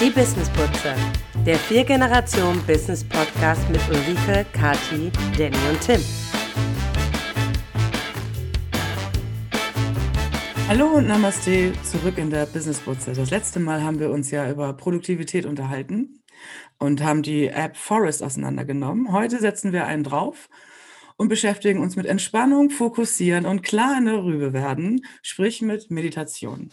[0.00, 0.94] Die Business Butze,
[1.44, 6.00] der Vier-Generation Business Podcast mit Ulrike, Kati, Danny und Tim.
[10.68, 13.12] Hallo und Namaste zurück in der Business Butze.
[13.12, 16.22] Das letzte Mal haben wir uns ja über Produktivität unterhalten
[16.78, 19.10] und haben die App Forest auseinandergenommen.
[19.10, 20.48] Heute setzen wir einen drauf
[21.16, 26.70] und beschäftigen uns mit Entspannung, Fokussieren und klar in der Rübe werden, sprich mit Meditation.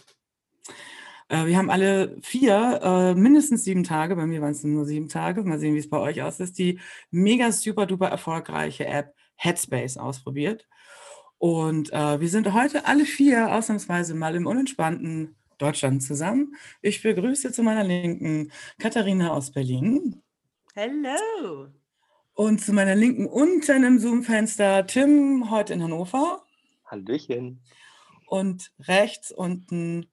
[1.28, 5.08] Äh, wir haben alle vier, äh, mindestens sieben Tage, bei mir waren es nur sieben
[5.08, 6.80] Tage, mal sehen, wie es bei euch aussieht, die
[7.10, 10.66] mega super duper erfolgreiche App Headspace ausprobiert.
[11.38, 16.54] Und äh, wir sind heute alle vier ausnahmsweise mal im unentspannten Deutschland zusammen.
[16.80, 20.22] Ich begrüße zu meiner Linken Katharina aus Berlin.
[20.74, 21.68] Hello.
[22.34, 26.44] Und zu meiner Linken unten im Zoom-Fenster Tim, heute in Hannover.
[26.84, 27.62] Hallöchen.
[28.26, 30.06] Und rechts unten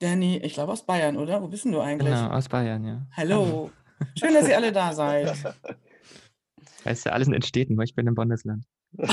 [0.00, 1.42] Danny, ich glaube aus Bayern, oder?
[1.42, 2.08] Wo bist denn du eigentlich?
[2.14, 3.02] Genau, aus Bayern, ja.
[3.16, 3.70] Hallo.
[4.18, 5.36] Schön, dass ihr alle da seid.
[6.84, 8.64] Weißt du, alles in Städten, weil ich bin im Bundesland.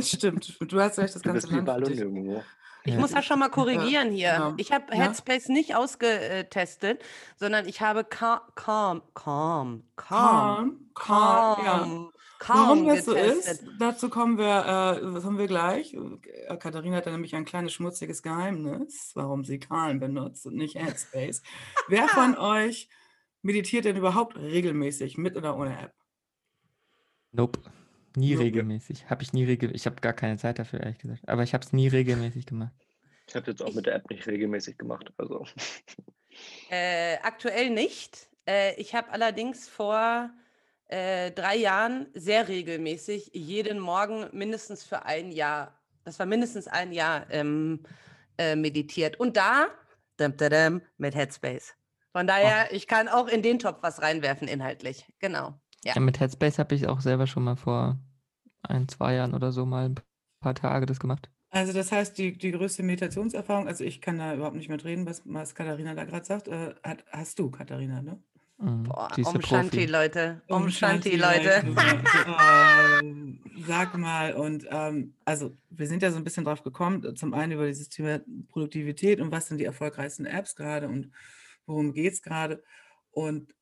[0.00, 1.86] Stimmt, du hast recht, das Du ganze bist Land.
[1.86, 2.00] für dich.
[2.84, 2.98] Ich Ja.
[2.98, 4.32] muss das schon mal korrigieren hier.
[4.32, 4.54] genau.
[4.56, 5.04] Ich habe Ja.
[5.04, 7.00] Headspace nicht ausgetestet,
[7.36, 12.46] sondern ich habe Calm, Calm, Calm, Calm, Calm, calm, ja.
[12.46, 13.62] Calm, Warum das so getestet.
[13.62, 15.94] ist, dazu kommen wir, äh, das haben wir gleich.
[15.94, 20.74] Äh, Katharina hat da nämlich ein kleines schmutziges Geheimnis, warum sie Calm benutzt und nicht
[20.76, 21.42] Headspace.
[21.88, 22.88] Wer von euch
[23.42, 25.94] meditiert denn überhaupt regelmäßig, mit oder ohne App?
[27.32, 27.60] Nope.
[28.16, 28.44] Nie Nope.
[28.44, 29.08] regelmäßig.
[29.08, 29.74] Habe ich nie regel.
[29.74, 31.28] Ich habe gar keine Zeit dafür, ehrlich gesagt.
[31.28, 32.72] Aber ich habe es nie regelmäßig gemacht.
[33.28, 35.12] Ich habe jetzt auch mit der App nicht regelmäßig gemacht.
[35.16, 35.46] Also
[36.70, 38.28] Äh, aktuell nicht.
[38.46, 40.30] Äh, ich habe allerdings vor
[40.90, 46.92] äh, drei Jahren sehr regelmäßig jeden Morgen mindestens für ein Jahr, das war mindestens ein
[46.92, 47.80] Jahr ähm,
[48.38, 49.18] äh, meditiert.
[49.20, 49.66] Und da
[50.16, 51.74] dum, dum, dum, mit Headspace.
[52.12, 55.06] Von daher, ich kann auch in den Topf was reinwerfen inhaltlich.
[55.20, 55.54] Genau.
[55.84, 55.94] Ja.
[55.94, 56.00] Ja.
[56.00, 57.98] mit Headspace habe ich auch selber schon mal vor
[58.62, 59.94] ein, zwei Jahren oder so mal ein
[60.40, 61.30] paar Tage das gemacht.
[61.50, 65.22] Also das heißt, die, die größte Meditationserfahrung, also ich kann da überhaupt nicht mitreden, was,
[65.24, 68.22] was Katharina da gerade sagt, äh, hat, hast du, Katharina, ne?
[68.60, 68.82] Mhm.
[68.84, 69.86] Boah, Om der Shanti.
[69.86, 70.42] Leute.
[70.48, 71.64] Om, Um Shanti, Shanti, Leute.
[73.02, 77.32] ähm, sag mal, und ähm, also wir sind ja so ein bisschen drauf gekommen, zum
[77.34, 81.10] einen über dieses Thema Produktivität und was sind die erfolgreichsten Apps gerade und
[81.66, 82.62] worum geht es gerade.
[83.12, 83.54] Und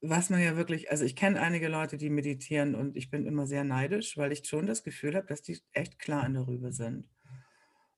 [0.00, 3.46] was man ja wirklich, also ich kenne einige Leute, die meditieren und ich bin immer
[3.46, 6.72] sehr neidisch, weil ich schon das Gefühl habe, dass die echt klar in der Rübe
[6.72, 7.08] sind.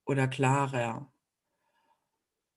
[0.07, 1.13] Oder klarer.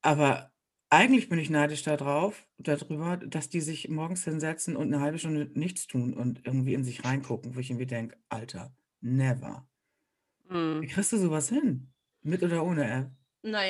[0.02, 0.49] Aber
[0.90, 5.50] eigentlich bin ich neidisch darauf, darüber, dass die sich morgens hinsetzen und eine halbe Stunde
[5.60, 9.68] nichts tun und irgendwie in sich reingucken, wo ich irgendwie denke, Alter, never.
[10.80, 10.88] Wie Hm.
[10.88, 11.94] kriegst du sowas hin?
[12.22, 13.12] Mit oder ohne App?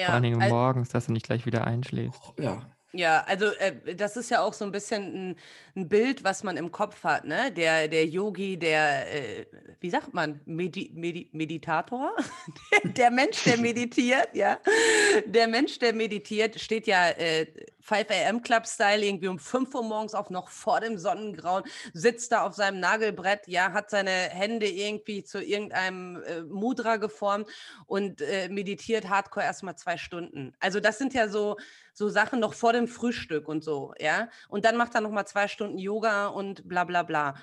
[0.01, 2.33] Vor Naja, allen Dingen morgens, dass du nicht gleich wieder einschläfst.
[2.37, 5.35] Ja, Ja, also äh, das ist ja auch so ein bisschen ein,
[5.75, 7.51] ein Bild, was man im Kopf hat, ne?
[7.51, 9.45] Der, der Yogi, der, äh,
[9.79, 12.15] wie sagt man, Medi Medi Meditator?
[12.83, 14.59] der, der Mensch, der meditiert, ja.
[15.25, 17.45] Der Mensch, der meditiert, steht ja äh,
[17.89, 21.63] 5 AM Club Style irgendwie um 5 Uhr morgens auf, noch vor dem Sonnengrauen,
[21.93, 27.49] sitzt da auf seinem Nagelbrett, ja, hat seine Hände irgendwie zu irgendeinem äh, Mudra geformt
[27.87, 30.53] und äh, meditiert hardcore erstmal zwei Stunden.
[30.59, 31.57] Also das sind ja so,
[31.93, 34.29] so Sachen noch vor dem Frühstück und so, ja.
[34.49, 37.35] Und dann macht er noch mal zwei Stunden Yoga und bla bla bla.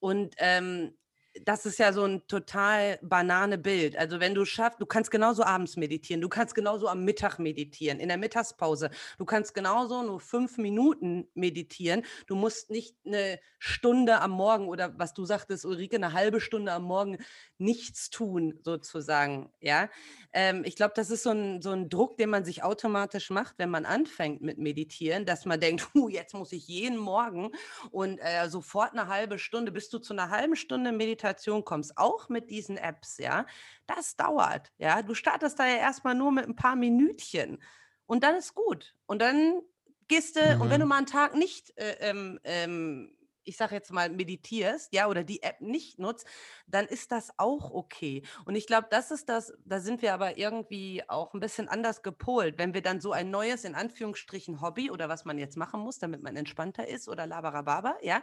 [0.00, 0.94] Und ähm,
[1.42, 3.96] das ist ja so ein total banane Bild.
[3.96, 7.98] Also wenn du schaffst, du kannst genauso abends meditieren, du kannst genauso am Mittag meditieren,
[7.98, 12.02] in der Mittagspause, du kannst genauso nur fünf Minuten meditieren.
[12.26, 16.72] Du musst nicht eine Stunde am Morgen oder was du sagtest, Ulrike, eine halbe Stunde
[16.72, 17.18] am Morgen
[17.58, 19.50] nichts tun, sozusagen.
[19.60, 19.88] Ja,
[20.32, 23.54] ähm, ich glaube, das ist so ein, so ein Druck, den man sich automatisch macht,
[23.58, 27.50] wenn man anfängt mit Meditieren, dass man denkt, jetzt muss ich jeden Morgen
[27.90, 30.92] und äh, sofort eine halbe Stunde, bis du zu einer halben Stunde
[31.24, 33.46] Meditation kommst, auch mit diesen Apps, ja,
[33.86, 34.72] das dauert.
[34.78, 37.62] Ja, du startest da ja erstmal nur mit ein paar Minütchen
[38.06, 38.94] und dann ist gut.
[39.06, 39.62] Und dann
[40.08, 40.88] gehst du, und wenn du Mhm.
[40.88, 43.13] mal einen Tag nicht, äh, ähm, ähm,
[43.44, 46.26] ich sage jetzt mal, meditierst, ja, oder die App nicht nutzt,
[46.66, 48.22] dann ist das auch okay.
[48.46, 52.02] Und ich glaube, das ist das, da sind wir aber irgendwie auch ein bisschen anders
[52.02, 52.58] gepolt.
[52.58, 55.98] Wenn wir dann so ein neues, in Anführungsstrichen, Hobby oder was man jetzt machen muss,
[55.98, 58.22] damit man entspannter ist oder labarababa, ja,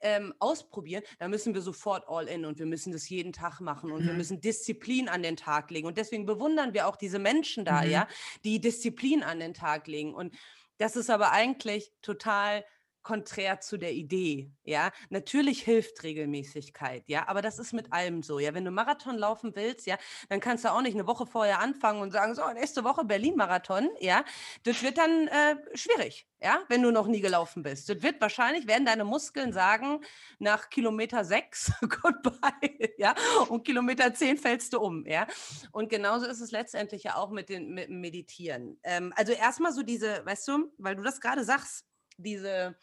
[0.00, 3.90] ähm, ausprobieren, dann müssen wir sofort all in und wir müssen das jeden Tag machen
[3.92, 4.18] und wir Mhm.
[4.18, 5.86] müssen Disziplin an den Tag legen.
[5.86, 7.90] Und deswegen bewundern wir auch diese Menschen da, Mhm.
[7.90, 8.06] ja,
[8.44, 10.14] die Disziplin an den Tag legen.
[10.14, 10.34] Und
[10.78, 12.64] das ist aber eigentlich total
[13.06, 14.90] konträr zu der Idee, ja.
[15.10, 18.52] Natürlich hilft Regelmäßigkeit, ja, aber das ist mit allem so, ja.
[18.52, 19.96] Wenn du Marathon laufen willst, ja,
[20.28, 23.88] dann kannst du auch nicht eine Woche vorher anfangen und sagen, so, nächste Woche Berlin-Marathon,
[24.00, 24.24] ja.
[24.64, 27.88] Das wird dann äh, schwierig, ja, wenn du noch nie gelaufen bist.
[27.88, 30.00] Das wird wahrscheinlich, werden deine Muskeln sagen,
[30.40, 31.72] nach Kilometer sechs,
[32.02, 33.14] goodbye, ja,
[33.48, 35.28] und Kilometer zehn fällst du um, ja.
[35.70, 38.80] Und genauso ist es letztendlich ja auch mit, den, mit dem Meditieren.
[38.82, 41.86] Ähm, also erstmal so diese, weißt du, weil du das gerade sagst,
[42.18, 42.76] diese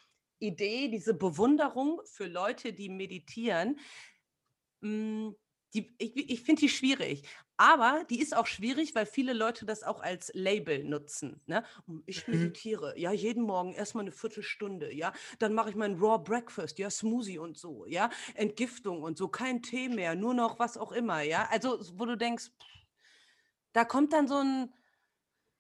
[0.43, 3.79] Idee, diese Bewunderung für Leute, die meditieren,
[4.81, 5.35] hm,
[5.73, 7.27] die, ich, ich finde die schwierig.
[7.57, 11.41] Aber die ist auch schwierig, weil viele Leute das auch als Label nutzen.
[11.47, 11.63] Ne?
[12.05, 12.27] Ich Mhm.
[12.27, 15.13] meditiere, ja, jeden Morgen erstmal eine Viertelstunde, ja.
[15.39, 18.09] Dann mache ich meinen Raw Breakfast, ja, Smoothie und so, ja.
[18.35, 21.47] Entgiftung und so, kein Tee mehr, nur noch was auch immer, ja.
[21.49, 22.85] Also, wo du denkst, pff,
[23.73, 24.73] da kommt dann so ein,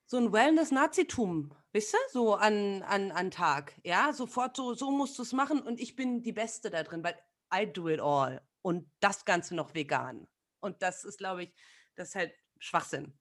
[0.05, 3.79] so ein Wellness-Nazitum, weißt du, so an, an, an Tag.
[3.83, 7.03] Ja, sofort so, so musst du es machen und ich bin die Beste da drin,
[7.03, 7.15] weil
[7.53, 8.41] I do it all.
[8.61, 10.27] Und das Ganze noch vegan.
[10.59, 11.53] Und das ist, glaube ich,
[11.95, 13.13] das ist halt Schwachsinn.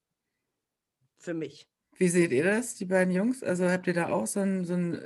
[1.18, 1.68] Für mich.
[1.96, 3.42] Wie seht ihr das, die beiden Jungs?
[3.42, 5.00] Also habt ihr da auch so ein, so ein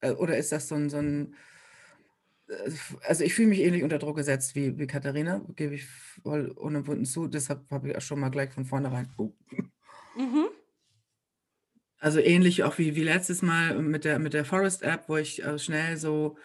[0.00, 1.36] äh, oder ist das so ein, so ein
[2.48, 2.70] äh,
[3.02, 7.04] also ich fühle mich ähnlich unter Druck gesetzt wie, wie Katharina, gebe ich voll unumwunden
[7.04, 7.26] zu.
[7.28, 9.12] Deshalb habe ich auch schon mal gleich von vornherein.
[9.16, 9.32] Oh.
[10.16, 10.48] Mhm.
[12.00, 15.58] Also ähnlich auch wie, wie letztes Mal mit der, mit der Forest-App, wo ich äh,
[15.58, 16.36] schnell so,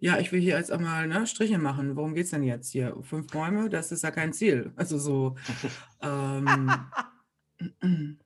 [0.00, 1.96] ja, ich will hier jetzt auch mal ne, Striche machen.
[1.96, 2.96] Worum geht es denn jetzt hier?
[3.02, 4.72] Fünf Bäume, das ist ja kein Ziel.
[4.76, 5.36] Also so.
[6.02, 6.70] Ähm,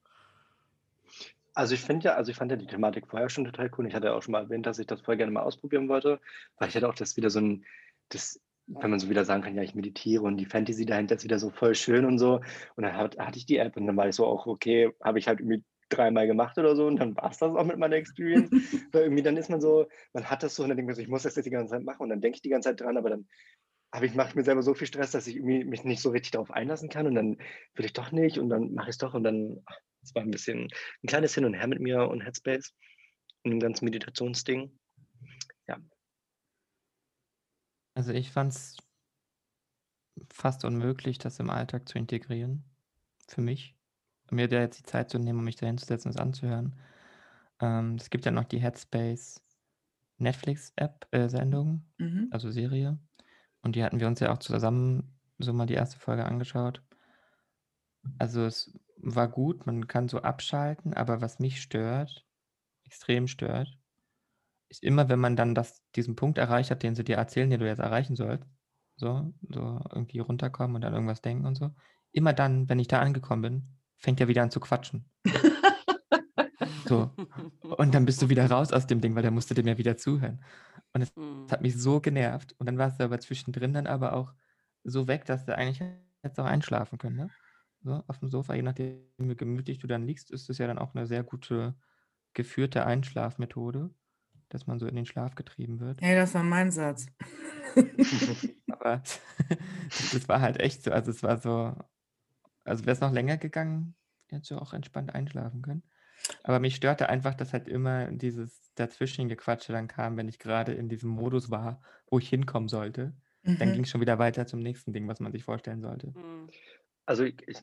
[1.53, 3.87] Also ich finde ja, also ich fand ja die Thematik vorher schon total cool.
[3.87, 6.19] Ich hatte ja auch schon mal erwähnt, dass ich das voll gerne mal ausprobieren wollte,
[6.57, 7.67] weil ich hatte auch das wieder so ein,
[8.09, 11.25] das, wenn man so wieder sagen kann, ja, ich meditiere und die Fantasy dahinter ist
[11.25, 12.41] wieder so voll schön und so.
[12.77, 15.19] Und dann hat, hatte ich die App und dann war ich so auch, okay, habe
[15.19, 17.97] ich halt irgendwie dreimal gemacht oder so und dann war es das auch mit meiner
[17.97, 18.51] Experience.
[18.93, 21.03] weil irgendwie dann ist man so, man hat das so und dann denkt man so,
[21.03, 22.81] ich muss das jetzt die ganze Zeit machen und dann denke ich die ganze Zeit
[22.81, 23.29] dran, aber dann
[23.93, 26.11] habe ich, mache ich mir selber so viel Stress, dass ich irgendwie mich nicht so
[26.11, 27.37] richtig darauf einlassen kann und dann
[27.75, 29.65] will ich doch nicht und dann mache ich es doch und dann,
[30.03, 30.69] es war ein bisschen
[31.03, 32.73] ein kleines Hin und Her mit mir und Headspace
[33.45, 34.71] und dem ganzen Meditationsding.
[37.95, 38.77] Also ich fand es
[40.33, 42.65] fast unmöglich, das im Alltag zu integrieren.
[43.29, 43.77] Für mich.
[44.31, 46.79] Mir da jetzt die Zeit zu nehmen, um mich da hinzusetzen und es anzuhören.
[47.61, 49.43] Ähm, es gibt ja noch die Headspace
[50.21, 52.29] Netflix-App-Sendung, mhm.
[52.31, 52.99] also Serie.
[53.63, 56.83] Und die hatten wir uns ja auch zusammen so mal die erste Folge angeschaut.
[58.19, 62.27] Also es war gut, man kann so abschalten, aber was mich stört,
[62.85, 63.79] extrem stört,
[64.69, 67.61] ist immer, wenn man dann das, diesen Punkt erreicht hat, den sie dir erzählen, den
[67.61, 68.47] du jetzt erreichen sollst,
[68.97, 71.71] so, so irgendwie runterkommen und dann irgendwas denken und so.
[72.13, 75.05] Immer dann, wenn ich da angekommen bin, fängt er wieder an zu quatschen.
[76.87, 77.11] So.
[77.63, 79.97] Und dann bist du wieder raus aus dem Ding, weil der musste dem ja wieder
[79.97, 80.43] zuhören.
[80.93, 81.45] Und es Hm.
[81.45, 82.55] das hat mich so genervt.
[82.59, 84.35] Und dann warst du aber zwischendrin dann aber auch
[84.83, 85.83] so weg, dass du eigentlich
[86.25, 87.17] jetzt auch einschlafen können.
[87.17, 87.31] Ne?
[87.83, 90.79] So, auf dem Sofa, je nachdem, wie gemütlich du dann liegst, ist es ja dann
[90.79, 91.75] auch eine sehr gute
[92.35, 93.91] geführte Einschlafmethode,
[94.49, 96.03] dass man so in den Schlaf getrieben wird.
[96.03, 97.07] Hey, das war mein Satz.
[98.71, 99.03] Aber
[100.13, 100.91] das war halt echt so.
[100.91, 101.75] Also es war so,
[102.65, 103.97] also wäre es noch länger gegangen,
[104.29, 105.83] hättest du auch entspannt einschlafen können.
[106.45, 110.89] Aber mich störte einfach, dass halt immer dieses Dazwischengequatsche dann kam, wenn ich gerade in
[110.89, 113.17] diesem Modus war, wo ich hinkommen sollte.
[113.59, 113.85] Dann ging Mhm.
[113.85, 116.15] es schon wieder weiter zum nächsten Ding, was man sich vorstellen sollte.
[116.15, 116.49] Hm.
[117.07, 117.59] Also ich, ich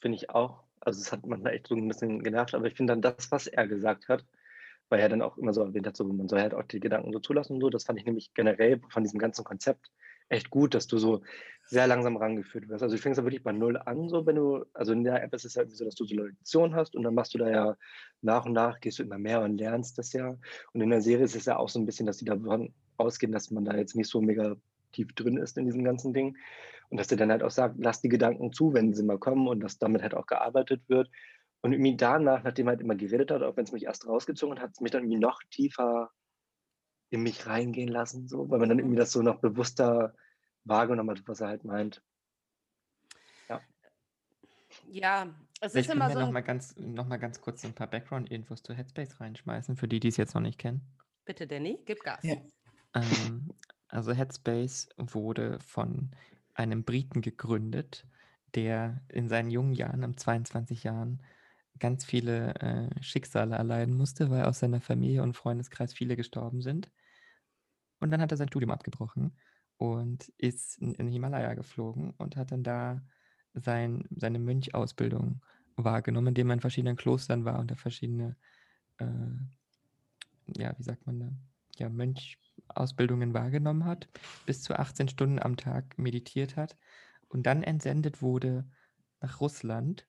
[0.00, 2.92] finde ich auch, also es hat manchmal echt so ein bisschen genervt, aber ich finde
[2.92, 4.24] dann das, was er gesagt hat,
[4.88, 7.12] weil er dann auch immer so erwähnt hat, so man soll halt auch die Gedanken
[7.12, 9.90] so zulassen und so, das fand ich nämlich generell von diesem ganzen Konzept
[10.28, 11.22] echt gut, dass du so
[11.66, 12.82] sehr langsam rangeführt wirst.
[12.82, 15.34] Also du fängst ja wirklich bei Null an, so wenn du, also in der App
[15.34, 17.76] ist es irgendwie so, dass du so Lektion hast und dann machst du da ja
[18.20, 20.36] nach und nach, gehst du immer mehr und lernst das ja.
[20.72, 23.32] Und in der Serie ist es ja auch so ein bisschen, dass die davon ausgehen,
[23.32, 24.56] dass man da jetzt nicht so mega
[24.92, 26.36] tief drin ist in diesem ganzen Ding.
[26.90, 29.48] Und dass er dann halt auch sagt, lass die Gedanken zu, wenn sie mal kommen
[29.48, 31.10] und dass damit halt auch gearbeitet wird.
[31.62, 34.56] Und irgendwie danach, nachdem er halt immer geredet hat, auch wenn es mich erst rausgezogen
[34.56, 36.10] hat, hat es mich dann irgendwie noch tiefer
[37.10, 40.14] in mich reingehen lassen, so, weil man dann irgendwie das so noch bewusster
[40.64, 42.02] wahrgenommen hat, was er halt meint.
[44.88, 47.74] Ja, es Vielleicht ist immer wir so noch mal ganz, noch mal ganz kurz ein
[47.74, 50.82] paar Background-Infos zu Headspace reinschmeißen, für die, die es jetzt noch nicht kennen.
[51.24, 52.22] Bitte, Danny, gib Gas.
[52.22, 52.36] Ja.
[52.94, 53.50] Ähm,
[53.88, 56.10] also Headspace wurde von
[56.54, 58.06] einem Briten gegründet,
[58.54, 61.22] der in seinen jungen Jahren, am 22 Jahren,
[61.78, 66.90] ganz viele äh, Schicksale erleiden musste, weil aus seiner Familie und Freundeskreis viele gestorben sind.
[68.00, 69.36] Und dann hat er sein Studium abgebrochen
[69.76, 73.02] und ist in, den Himalaya geflogen und hat dann da
[73.54, 75.42] sein, seine Mönchausbildung
[75.76, 78.36] wahrgenommen, indem er in verschiedenen Klostern war und da verschiedene,
[78.98, 79.06] äh,
[80.56, 81.32] ja, wie sagt man da,
[81.78, 84.08] ja, Mönchausbildungen wahrgenommen hat,
[84.46, 86.76] bis zu 18 Stunden am Tag meditiert hat
[87.28, 88.64] und dann entsendet wurde
[89.20, 90.06] nach Russland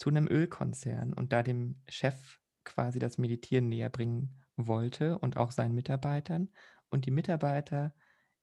[0.00, 5.52] zu einem Ölkonzern und da dem Chef quasi das Meditieren näher bringen wollte und auch
[5.52, 6.48] seinen Mitarbeitern
[6.88, 7.92] und die Mitarbeiter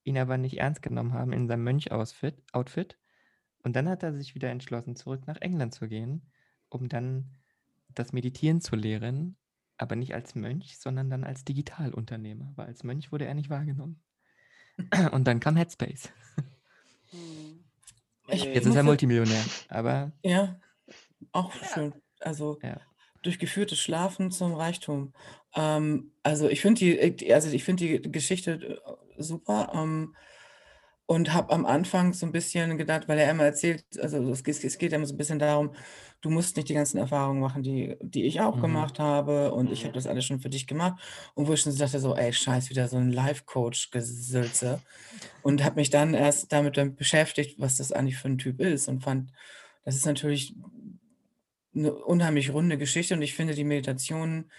[0.04, 2.98] ihn aber nicht ernst genommen haben in seinem Mönch-Outfit.
[3.64, 6.30] Und dann hat er sich wieder entschlossen, zurück nach England zu gehen,
[6.68, 7.36] um dann
[7.88, 9.36] das Meditieren zu lehren,
[9.78, 14.00] aber nicht als Mönch, sondern dann als Digitalunternehmer, weil als Mönch wurde er nicht wahrgenommen.
[15.10, 16.10] Und dann kam Headspace.
[17.10, 17.64] Hm.
[18.28, 20.60] Ich Jetzt ist er Multimillionär, aber Ja,
[21.32, 21.60] auch Ja.
[21.62, 21.94] schön.
[22.20, 22.86] Also ja.
[23.22, 25.14] durch geführtes Schlafen zum Reichtum.
[25.56, 28.80] Ähm, also ich finde die, äh, also ich finde die Geschichte
[29.16, 29.72] äh, super.
[29.74, 30.14] Ähm,
[31.06, 34.62] und habe am Anfang so ein bisschen gedacht, weil er immer erzählt, also es geht,
[34.62, 35.74] es geht immer so ein bisschen darum,
[36.20, 38.60] du musst nicht die ganzen Erfahrungen machen, die, die ich auch Mhm.
[38.60, 39.86] gemacht habe und ich Mhm.
[39.86, 41.00] habe das alles schon für dich gemacht.
[41.34, 44.82] Und wo ich schon so dachte, so, ey, scheiß, wieder so ein Life-Coach-Gesülze.
[45.40, 48.88] Und habe mich dann erst damit dann beschäftigt, was das eigentlich für ein Typ ist
[48.88, 49.32] und fand,
[49.84, 50.54] das ist natürlich
[51.74, 54.50] eine unheimlich runde Geschichte und ich finde die Meditation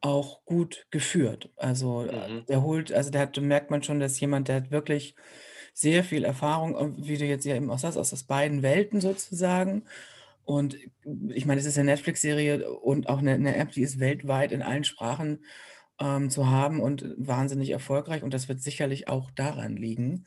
[0.00, 1.50] auch gut geführt.
[1.56, 2.46] Also äh, Mhm.
[2.48, 5.14] der holt, also der hat, merkt man schon, dass jemand, der hat wirklich
[5.72, 9.00] sehr viel Erfahrung, äh, wie du jetzt ja eben auch sagst, aus aus beiden Welten
[9.00, 9.84] sozusagen.
[10.44, 10.76] Und
[11.30, 14.62] ich meine, es ist eine Netflix-Serie und auch eine, eine App, die ist weltweit in
[14.62, 15.44] allen Sprachen
[16.00, 18.22] ähm, zu haben und wahnsinnig erfolgreich.
[18.22, 20.26] Und das wird sicherlich auch daran liegen,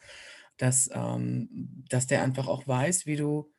[0.57, 3.51] dass, ähm, dass der einfach auch weiß, wie du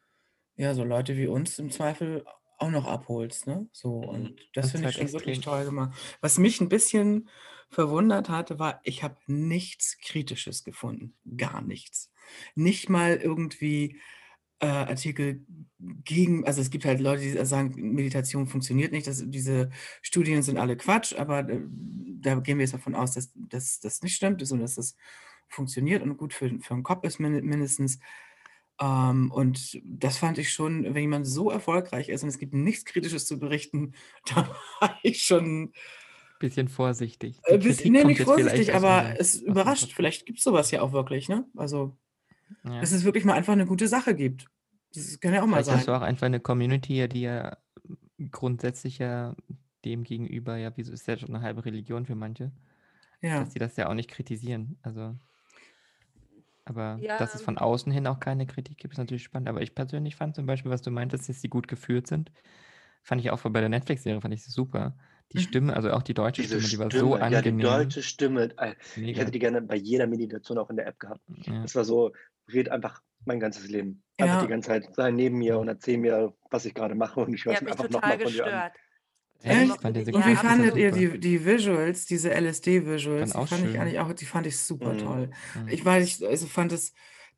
[0.56, 2.24] ja so Leute wie uns im Zweifel
[2.58, 3.46] auch noch abholst.
[3.46, 3.68] Ne?
[3.72, 4.08] So, Mhm.
[4.08, 5.52] und das Und finde ich schon wirklich extrem.
[5.54, 5.98] toll gemacht.
[6.20, 7.28] Was mich ein bisschen
[7.70, 11.14] verwundert hatte, war, ich habe nichts Kritisches gefunden.
[11.36, 12.12] Gar nichts.
[12.54, 14.00] Nicht mal irgendwie
[14.60, 15.44] äh, Artikel
[15.78, 19.70] gegen, also es gibt halt Leute, die sagen, Meditation funktioniert nicht, das, diese
[20.02, 21.60] Studien sind alle Quatsch, aber äh,
[22.20, 24.96] da gehen wir jetzt davon aus, dass das nicht stimmt, sondern dass das
[25.48, 28.00] funktioniert und gut für, für den Kopf ist min- mindestens.
[28.80, 32.84] Ähm, und das fand ich schon, wenn jemand so erfolgreich ist und es gibt nichts
[32.84, 33.92] Kritisches zu berichten,
[34.34, 34.48] da
[34.80, 35.72] war ich schon
[36.38, 37.40] Bisschen vorsichtig.
[37.44, 39.92] äh, Die bis, Kritik nee, nicht vorsichtig, aber es überrascht.
[39.92, 41.46] Vielleicht gibt es sowas ja auch wirklich, ne?
[41.56, 41.96] Also,
[42.64, 42.80] Ja.
[42.80, 44.46] dass es wirklich mal einfach eine gute Sache gibt.
[44.94, 46.00] Das kann ja auch mal Vielleicht hast du sein.
[46.00, 47.56] auch einfach eine Community, die ja
[48.30, 49.34] grundsätzlich ja
[49.84, 52.52] dem gegenüber, ja, wieso ist ja schon eine halbe Religion für manche,
[53.20, 53.40] Ja.
[53.40, 54.78] dass die das ja auch nicht kritisieren.
[54.82, 55.16] Also,
[56.70, 57.44] aber dass es Ja.
[57.44, 59.48] von außen hin auch keine Kritik gibt, ist natürlich spannend.
[59.48, 62.32] Aber ich persönlich fand zum Beispiel, was du meintest, dass die gut geführt sind,
[63.02, 64.96] fand ich auch bei der Netflix-Serie, fand ich sie super.
[65.32, 65.42] Die Mhm.
[65.42, 67.58] Stimme, also auch die deutsche Diese Stimme, die war Stimme, so ja, die angenehm.
[67.58, 68.50] deutsche Stimme.
[68.58, 69.20] äh, Ich Mega.
[69.20, 71.22] hätte die gerne bei jeder Meditation auch in der App gehabt.
[71.46, 71.64] Ja.
[71.64, 72.12] Es war so,
[72.52, 74.04] red einfach mein ganzes Leben.
[74.18, 74.42] Einfach Ja.
[74.42, 77.44] die ganze Zeit sei neben mir und erzähl mir, was ich gerade mache und ich
[77.44, 78.50] höre es einfach nochmal von dir an.
[78.50, 78.72] gestört.
[78.76, 78.87] Ja,
[79.42, 79.76] Echt?
[79.76, 80.40] ich fand den Ja, Und wie absolut.
[80.40, 83.32] fandet ihr die, die Visuals, diese LSD-Visuals?
[83.32, 83.80] Die fand ich schön.
[83.80, 84.96] eigentlich auch, die fand ich super Mhm.
[84.96, 85.30] toll.
[85.54, 85.68] Mhm.
[85.68, 86.92] Ich weiß, ich also fand es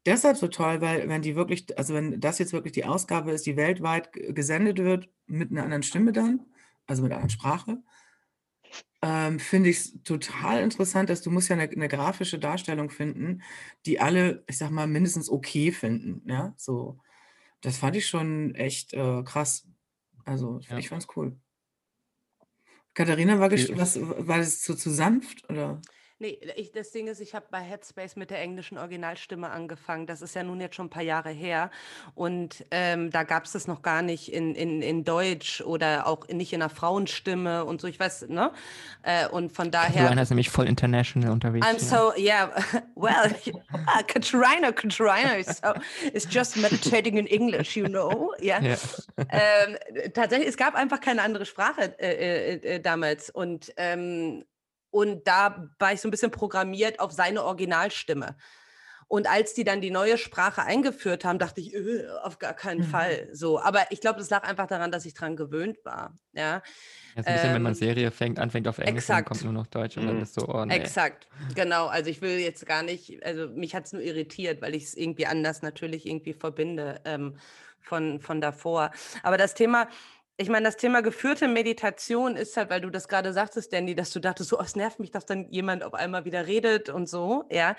[0.06, 3.44] deshalb so toll, weil wenn die wirklich, also wenn das jetzt wirklich die Ausgabe ist,
[3.46, 6.46] die weltweit gesendet wird, mit einer anderen Stimme dann,
[6.86, 7.78] also mit einer anderen Sprache,
[9.02, 13.42] ähm, finde ich es total interessant, dass du musst ja eine, eine grafische Darstellung finden,
[13.86, 16.22] die alle, ich sag mal, mindestens okay finden.
[16.28, 16.98] Ja, so.
[17.62, 19.68] Das fand ich schon echt äh, krass.
[20.24, 20.78] Also Ja.
[20.78, 21.38] ich fand's cool.
[22.94, 25.48] Katharina, war, gest- was, war das zu, zu sanft?
[25.50, 25.80] Oder?
[26.22, 30.06] Nee, ich, das Ding ist, ich habe bei Headspace mit der englischen Originalstimme angefangen.
[30.06, 31.70] Das ist ja nun jetzt schon ein paar Jahre her.
[32.14, 36.28] Und ähm, da gab es das noch gar nicht in, in, in Deutsch oder auch
[36.28, 37.88] nicht in einer Frauenstimme und so.
[37.88, 38.52] Ich weiß, ne?
[39.02, 40.04] Äh, und von daher.
[40.04, 41.66] Joanna ist nämlich voll international unterwegs.
[41.66, 42.50] I'm so yeah.
[42.96, 43.34] Well,
[43.86, 45.72] ah, Katrina, Katrina is so
[46.12, 48.34] is just meditating in English, you know.
[48.42, 48.60] Yeah.
[48.62, 48.76] Ja.
[49.16, 54.44] ähm, tatsächlich, es gab einfach keine andere Sprache äh, äh, äh, damals und ähm,
[54.90, 58.36] und da war ich so ein bisschen programmiert auf seine Originalstimme.
[59.08, 62.82] Und als die dann die neue Sprache eingeführt haben, dachte ich, "Äh, auf gar keinen
[62.82, 62.84] Mhm.
[62.84, 63.28] Fall.
[63.32, 66.18] So, aber ich glaube, das lag einfach daran, dass ich dran gewöhnt war.
[66.32, 66.62] Ja,
[67.16, 69.24] Ja, so ein bisschen, wenn man Ähm, Serie fängt, anfängt auf Englisch und dann exakt.
[69.24, 70.74] kommt nur noch Deutsch und dann ist so, oh nee.
[70.74, 71.86] Exakt, genau.
[71.88, 74.94] Also ich will jetzt gar nicht, also mich hat es nur irritiert, weil ich es
[74.94, 77.36] irgendwie anders natürlich irgendwie verbinde ähm,
[77.80, 78.92] von, von davor.
[79.22, 79.88] Aber das Thema,
[80.40, 84.10] ich meine, das Thema geführte Meditation ist halt, weil du das gerade sagtest, Danny, dass
[84.10, 87.10] du dachtest, so, oh, es nervt mich, dass dann jemand auf einmal wieder redet und
[87.10, 87.76] so, ja.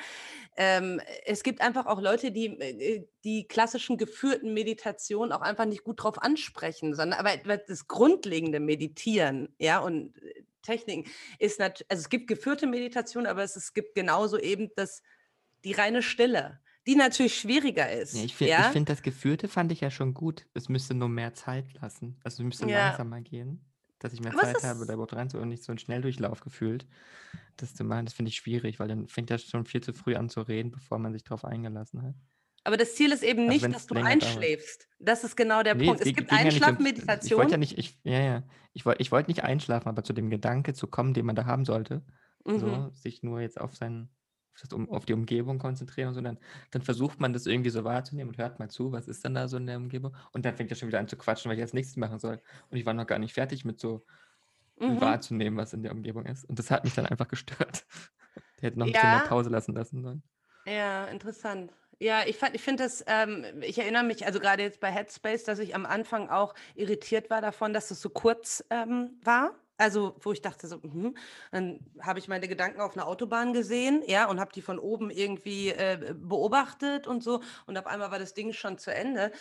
[0.56, 5.84] Ähm, es gibt einfach auch Leute, die äh, die klassischen geführten Meditationen auch einfach nicht
[5.84, 12.01] gut drauf ansprechen, sondern aber das grundlegende Meditieren, ja, und äh, Techniken ist natürlich, also
[12.01, 15.01] es gibt geführte Meditation, aber es, es gibt genauso eben das,
[15.63, 18.13] die reine Stille, die natürlich schwieriger ist.
[18.15, 18.63] Ja, ich finde, ja?
[18.71, 20.47] find, das Geführte fand ich ja schon gut.
[20.53, 22.19] Es müsste nur mehr Zeit lassen.
[22.23, 22.88] Also es müsste Ja.
[22.88, 23.67] langsamer gehen.
[24.00, 26.88] dass ich mehr Aber Zeit habe, da überhaupt rein und nicht so einen Schnelldurchlauf gefühlt,
[27.57, 28.05] das zu machen.
[28.05, 30.71] Das finde ich schwierig, weil dann fängt er schon viel zu früh an zu reden,
[30.71, 32.15] bevor man sich darauf eingelassen hat.
[32.63, 34.21] aber das Ziel ist eben Also nicht, dass du länger dauert.
[34.35, 34.88] einschläfst.
[35.00, 36.01] Das ist genau der Nee, Punkt.
[36.01, 36.89] es Es gibt ja um.
[37.21, 37.51] Ich wollte Einschlafmeditation.
[37.53, 38.43] ja nicht, ich, ja, ja.
[38.73, 41.45] Ich wollte ich wollt nicht einschlafen, aber zu dem Gedanke zu kommen, den man da
[41.45, 42.05] haben sollte,
[42.45, 42.59] Mhm.
[42.59, 44.20] so, sich nur jetzt auf sein, auf,
[44.60, 46.38] das, um, auf die Umgebung konzentrieren und so, dann,
[46.81, 49.58] versucht man das irgendwie so wahrzunehmen und hört mal zu, was ist denn da so
[49.58, 50.15] in der Umgebung?
[50.34, 52.41] Und dann fängt er schon wieder an zu quatschen, was ich als nächstes machen soll.
[52.70, 54.05] Und ich war noch gar nicht fertig mit so
[54.79, 55.15] Mhm.
[55.15, 56.46] wahrzunehmen, was in der Umgebung ist.
[56.46, 57.86] Und das hat mich dann einfach gestört.
[58.62, 60.24] Der hätte noch ein bisschen mehr Ja, Pause lassen lassen sollen.
[60.67, 61.74] ja, interessant.
[62.00, 65.43] Ja, ich fand, ich finde das, ähm, ich erinnere mich, also gerade jetzt bei Headspace,
[65.43, 69.55] dass ich am Anfang auch irritiert war davon, dass es so kurz ähm, war.
[69.81, 71.15] Also, wo ich dachte so, mhm.
[71.51, 75.09] Dann habe ich meine Gedanken auf einer Autobahn gesehen, ja, und habe die von oben
[75.09, 77.41] irgendwie äh, beobachtet und so.
[77.65, 79.31] Und auf einmal war das Ding schon zu Ende.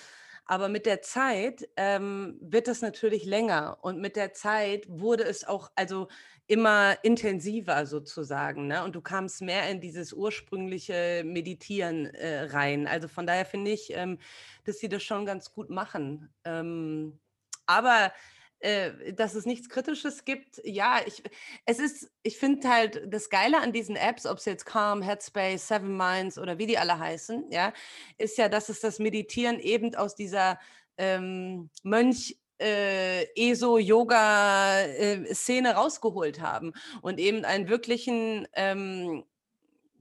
[0.46, 3.78] Aber mit der Zeit ähm, wird das natürlich länger.
[3.82, 6.08] Und mit der Zeit wurde es auch, also
[6.46, 8.82] immer intensiver sozusagen, ne?
[8.82, 12.88] Und du kamst mehr in dieses ursprüngliche Meditieren äh, rein.
[12.88, 14.18] Also von daher finde ich, ähm,
[14.64, 16.32] dass sie das schon ganz gut machen.
[16.44, 17.20] Ähm,
[17.66, 18.12] aber
[18.60, 21.22] äh, dass es nichts Kritisches gibt, ja, ich,
[21.66, 25.68] es ist, ich finde halt das Geile an diesen Apps, ob es jetzt Calm, Headspace,
[25.68, 27.72] Seven Minds oder wie die alle heißen, ja,
[28.18, 30.58] ist ja, dass es das Meditieren eben aus dieser
[30.98, 39.24] ähm, Mönch äh, ESO-Yoga-Szene rausgeholt haben und eben einen wirklichen ähm,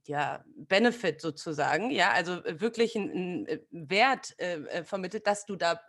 [0.06, 5.80] ja, Benefit sozusagen, ja, also wirklich einen, einen Wert äh, äh, vermittelt, dass du da,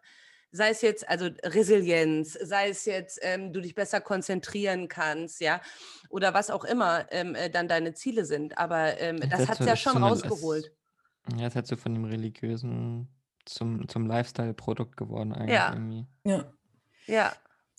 [0.53, 5.61] sei es jetzt also Resilienz, sei es jetzt ähm, du dich besser konzentrieren kannst, ja,
[6.09, 8.59] oder was auch immer ähm, äh, dann deine Ziele sind.
[8.59, 10.73] Aber ähm, das hat es ja schon rausgeholt.
[11.37, 13.09] ja, es hat so von dem religiösen
[13.45, 16.07] zum, zum Lifestyle-Produkt geworden eigentlich Ja, irgendwie.
[16.25, 16.53] Ja.
[17.07, 17.33] ja.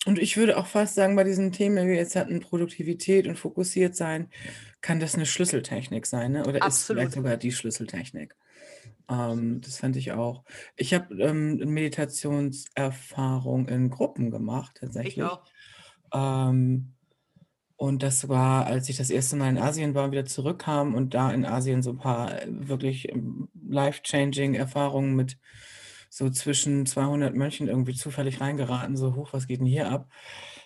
[0.04, 3.38] Und ich würde auch fast sagen, bei diesen Themen, die wir jetzt hatten, Produktivität und
[3.38, 4.30] fokussiert sein,
[4.80, 6.40] kann das eine Schlüsseltechnik sein, ne?
[6.44, 7.12] oder ist vielleicht Absolut.
[7.12, 8.34] sogar die Schlüsseltechnik.
[9.12, 10.44] Ähm, das fand ich auch.
[10.76, 15.24] Ich habe ähm, Meditationserfahrung in Gruppen gemacht, Ich tatsächlich.
[15.24, 15.42] auch.
[16.12, 16.94] Ähm,
[17.76, 21.30] und das war, als ich das erste Mal in Asien war wieder zurückkam und da
[21.32, 25.38] in Asien so ein paar äh, wirklich ähm, life-changing Erfahrungen mit
[26.08, 30.08] so zwischen 200 Mönchen irgendwie zufällig reingeraten, so hoch, was geht denn hier ab,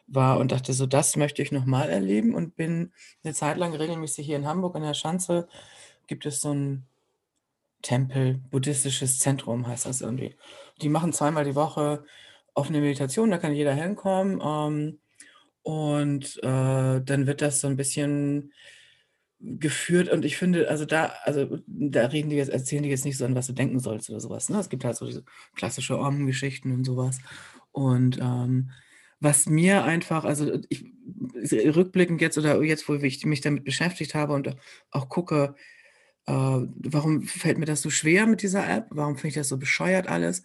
[0.09, 2.93] war und dachte so, das möchte ich nochmal erleben und bin
[3.25, 5.49] eine Zeit lang regelmäßig hier in Hamburg an der Schanze,
[6.09, 6.87] gibt es so ein
[7.83, 10.37] Tempel, buddhistisches Zentrum heißt das irgendwie.
[10.83, 12.05] Die machen zweimal die Woche
[12.55, 14.41] offene Meditation, da kann jeder hinkommen.
[14.43, 14.99] Ähm,
[15.63, 18.53] und äh, dann wird das so ein bisschen
[19.39, 23.19] geführt und ich finde, also da, also da reden die jetzt, erzählen die jetzt nicht
[23.19, 24.49] so an, was du denken sollst oder sowas.
[24.49, 24.59] Ne?
[24.59, 27.19] Es gibt halt so diese klassische Om-Geschichten und sowas.
[27.73, 28.71] Und ähm,
[29.21, 30.87] was mir einfach, also ich
[31.77, 34.57] rückblickend jetzt oder jetzt, wo ich mich damit beschäftigt habe und
[34.91, 35.55] auch gucke,
[36.27, 38.87] äh, warum fällt mir das so schwer mit dieser App?
[38.91, 40.43] Warum finde ich das so bescheuert alles?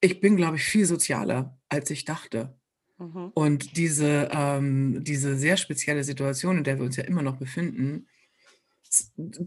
[0.00, 2.56] Ich bin, glaube ich, viel sozialer, als ich dachte.
[2.98, 3.30] Mhm.
[3.34, 8.06] Und diese, ähm, diese sehr spezielle Situation, in der wir uns ja immer noch befinden,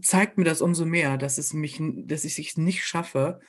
[0.02, 3.40] zeigt mir das umso mehr, dass es mich, dass ich es nicht schaffe,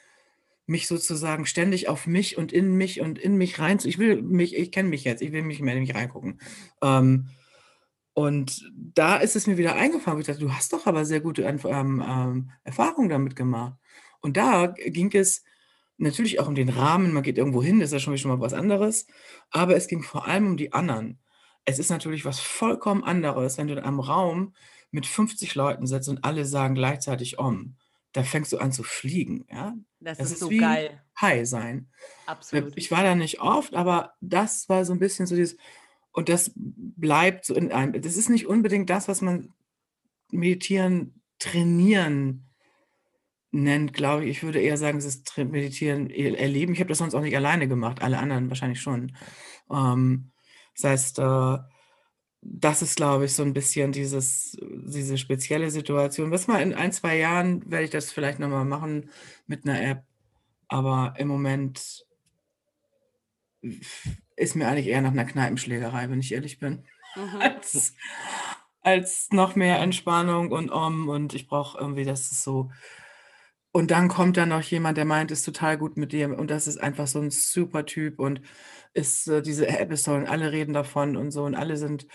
[0.65, 3.87] mich sozusagen ständig auf mich und in mich und in mich rein zu.
[3.87, 6.39] Ich will mich, ich kenne mich jetzt, ich will mich mehr in mich reingucken.
[6.81, 7.29] Ähm,
[8.13, 11.21] und da ist es mir wieder eingefallen, wo ich dachte, du hast doch aber sehr
[11.21, 13.77] gute ähm, ähm, Erfahrungen damit gemacht.
[14.21, 15.43] Und da ging es
[15.97, 18.39] natürlich auch um den Rahmen, man geht irgendwo hin, das ist ja schon, schon mal
[18.39, 19.07] was anderes,
[19.51, 21.19] aber es ging vor allem um die anderen.
[21.65, 24.55] Es ist natürlich was vollkommen anderes, wenn du in einem Raum
[24.89, 27.75] mit 50 Leuten sitzt und alle sagen gleichzeitig Om.
[28.13, 29.73] Da fängst du an zu fliegen, ja?
[29.99, 31.01] Das Das ist ist so wie geil.
[31.21, 31.89] High sein.
[32.25, 32.73] Absolut.
[32.75, 35.55] Ich war da nicht oft, aber das war so ein bisschen so dieses,
[36.11, 39.53] und das bleibt so in einem, das ist nicht unbedingt das, was man
[40.31, 42.49] meditieren, trainieren
[43.51, 44.37] nennt, glaube ich.
[44.37, 46.73] Ich würde eher sagen, es ist meditieren, erleben.
[46.73, 49.15] Ich habe das sonst auch nicht alleine gemacht, alle anderen wahrscheinlich schon.
[49.69, 50.31] Ähm,
[50.75, 51.57] das heißt, äh,
[52.41, 56.31] das ist, glaube ich, so ein bisschen dieses, diese spezielle Situation.
[56.31, 59.09] Was mal in ein, zwei Jahren werde ich das vielleicht nochmal machen
[59.47, 60.03] mit einer App,
[60.67, 62.05] aber im Moment
[64.41, 67.41] ist mir eigentlich eher nach einer Kneipenschlägerei, wenn ich ehrlich bin, Mhm.
[67.41, 67.95] als,
[68.81, 72.71] als noch mehr Entspannung und Om und ich brauche irgendwie, das ist so.
[73.73, 76.67] Und dann kommt da noch jemand, der meint, ist total gut mit dir und das
[76.67, 78.41] ist einfach so ein super Typ und
[78.93, 82.05] ist äh, diese App ist toll und alle reden davon und so und alle sind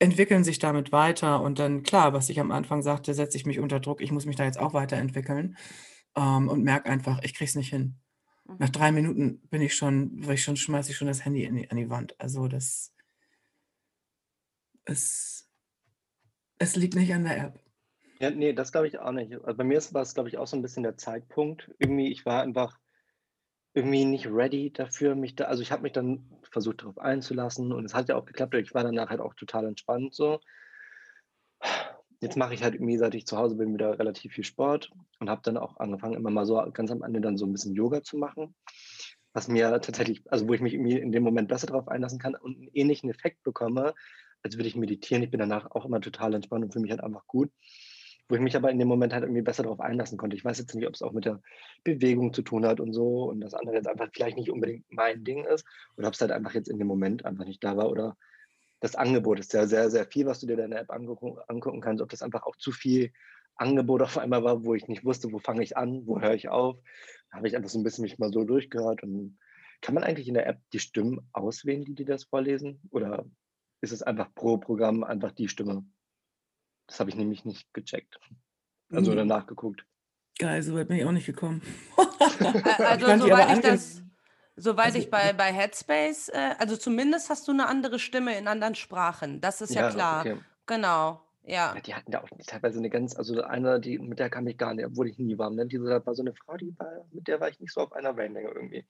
[0.00, 3.60] entwickeln sich damit weiter und dann klar, was ich am Anfang sagte, setze ich mich
[3.60, 5.56] unter Druck, ich muss mich da jetzt auch weiterentwickeln
[6.16, 8.01] ähm, und merke einfach, ich kriege es nicht hin.
[8.58, 8.72] Nach Mhm.
[8.72, 11.70] drei Minuten bin ich schon, weil ich schon schmeiße ich schon das Handy in die,
[11.70, 12.18] an die Wand.
[12.20, 12.94] Also das
[14.84, 15.48] es,
[16.58, 17.60] es liegt nicht an der App.
[18.20, 19.32] Ja, nee, das glaube ich auch nicht.
[19.34, 21.70] Also bei mir war es, glaube ich, auch so ein bisschen der Zeitpunkt.
[21.78, 22.78] Irgendwie, ich war einfach
[23.74, 27.84] irgendwie nicht ready dafür, mich da, also ich habe mich dann versucht, darauf einzulassen und
[27.84, 28.54] es hat ja auch geklappt.
[28.54, 30.40] Ich war danach halt auch total entspannt so.
[32.22, 35.28] Jetzt mache ich halt irgendwie, seit ich zu Hause bin, wieder relativ viel Sport und
[35.28, 38.02] habe dann auch angefangen, immer mal so ganz am Ende dann so ein bisschen Yoga
[38.02, 38.54] zu machen,
[39.32, 42.36] was mir tatsächlich, also wo ich mich irgendwie in dem Moment besser darauf einlassen kann
[42.36, 43.92] und einen ähnlichen Effekt bekomme,
[44.42, 45.22] als würde ich meditieren.
[45.22, 47.50] Ich bin danach auch immer total entspannt und fühle mich halt einfach gut
[48.32, 50.36] wo ich mich aber in dem Moment halt irgendwie besser darauf einlassen konnte.
[50.36, 51.42] Ich weiß jetzt nicht, ob es auch mit der
[51.84, 55.22] Bewegung zu tun hat und so und das andere jetzt einfach vielleicht nicht unbedingt mein
[55.22, 55.66] Ding ist
[55.98, 58.16] oder ob es halt einfach jetzt in dem Moment einfach nicht da war oder
[58.82, 62.02] das Angebot ist ja sehr, sehr viel, was du dir in der App angucken, kannst,
[62.02, 63.12] ob das einfach auch zu viel
[63.54, 66.48] Angebot auf einmal war, wo ich nicht wusste, wo fange ich an, wo höre ich
[66.48, 66.76] auf.
[67.30, 69.38] Da habe ich einfach so ein bisschen mich mal so durchgehört und
[69.82, 72.80] kann man eigentlich in der App die Stimmen auswählen, die dir das vorlesen?
[72.90, 73.24] Oder
[73.82, 75.84] ist es einfach pro Programm einfach die Stimme?
[76.88, 78.18] Das habe ich nämlich nicht gecheckt.
[78.90, 79.28] Also oder Mhm.
[79.28, 79.86] nachgeguckt.
[80.38, 81.62] Geil, so weit bin ich auch nicht gekommen.
[82.78, 84.02] Also soweit ich das,
[84.62, 88.48] soweit Also, ich bei, bei Headspace, äh, also zumindest hast du eine andere Stimme in
[88.48, 89.40] anderen Sprachen.
[89.40, 90.20] Das ist ja, Ja, klar.
[90.20, 90.36] okay.
[90.66, 91.20] Genau.
[91.44, 91.74] Ja.
[91.74, 94.56] Ja, die hatten da auch teilweise eine ganz, also eine, die, mit der kam ich
[94.58, 95.50] gar nicht, obwohl ich nie war.
[95.50, 95.66] Ne?
[95.66, 98.16] Diese war so eine Frau, die war, mit der war ich nicht so auf einer
[98.16, 98.84] Wellenlänge irgendwie.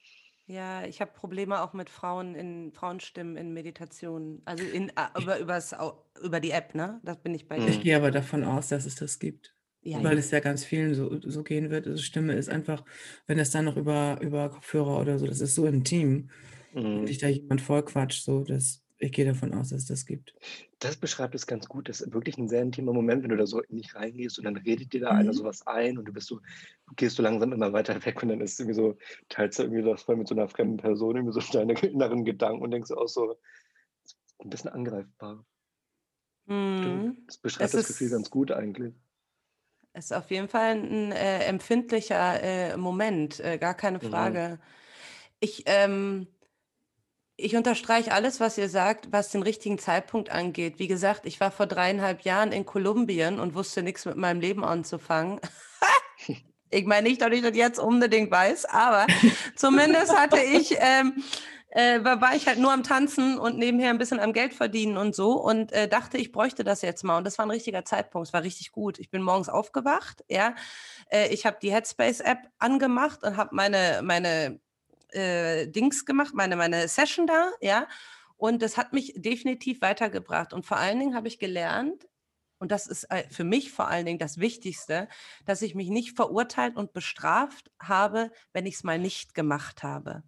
[0.47, 4.43] Ja, ich habe Probleme auch mit Frauen in Frauenstimmen in Meditationen.
[4.45, 5.75] Also in, äh, über, übers,
[6.23, 7.01] über die App, ne?
[7.05, 7.67] Da bin ich bei Mhm.
[7.67, 7.69] dir.
[7.69, 9.55] Ich gehe aber davon aus, dass es das gibt.
[9.85, 10.19] Ja, Weil ja.
[10.19, 11.87] es ja ganz vielen so, so gehen wird.
[11.87, 12.85] Also Stimme ist einfach,
[13.27, 16.31] wenn das dann noch über, über Kopfhörer oder so, das ist so intim.
[16.93, 17.07] Wenn Mhm.
[17.07, 20.37] dich da jemand vollquatscht, so, dass ich gehe davon aus, dass es das gibt.
[20.81, 21.89] Das beschreibt es ganz gut.
[21.89, 24.45] Das ist wirklich ein sehr intimer Moment, wenn du da so in dich reingehst und
[24.45, 25.33] dann redet dir da einer Mhm.
[25.33, 26.41] sowas ein und du bist so,
[26.89, 28.97] du gehst so langsam immer weiter weg und dann ist irgendwie so,
[29.29, 32.63] teilst du irgendwie das voll mit so einer fremden Person, irgendwie so deine inneren Gedanken
[32.63, 33.37] und denkst auch so,
[34.41, 35.47] ein bisschen angreifbar.
[36.77, 37.17] Mhm.
[37.27, 38.95] Das beschreibt Es das Gefühl ganz gut eigentlich.
[39.95, 44.11] Ist auf jeden Fall ein äh, empfindlicher äh, Moment, äh, gar keine Mhm.
[44.11, 44.59] Frage.
[45.39, 46.27] Ich, ähm,
[47.37, 50.79] ich unterstreiche alles, was ihr sagt, was den richtigen Zeitpunkt angeht.
[50.79, 54.65] Wie gesagt, ich war vor dreieinhalb Jahren in Kolumbien und wusste nichts mit meinem Leben
[54.65, 55.41] anzufangen.
[56.71, 59.07] ich meine nicht, dass ich das jetzt unbedingt weiß, aber
[59.57, 61.23] zumindest hatte ich, ähm,
[61.75, 65.15] äh, war, ich halt nur am Tanzen und nebenher ein bisschen am Geld verdienen und
[65.15, 67.17] so und äh, dachte, ich bräuchte das jetzt mal.
[67.17, 68.29] Und das war ein richtiger Zeitpunkt.
[68.29, 68.99] Es war richtig gut.
[68.99, 70.55] Ich bin morgens aufgewacht, ja.
[71.11, 74.61] Äh, ich habe die Headspace-App angemacht und habe meine, meine
[75.13, 77.89] äh, Dings gemacht, meine, meine Session da, ja.
[78.37, 80.53] Und das hat mich definitiv weitergebracht.
[80.53, 82.07] Und vor allen Dingen habe ich gelernt,
[82.59, 85.09] und das ist äh, für mich vor allen Dingen das Wichtigste,
[85.47, 90.23] dass ich mich nicht verurteilt und bestraft habe, wenn ich es mal nicht gemacht habe.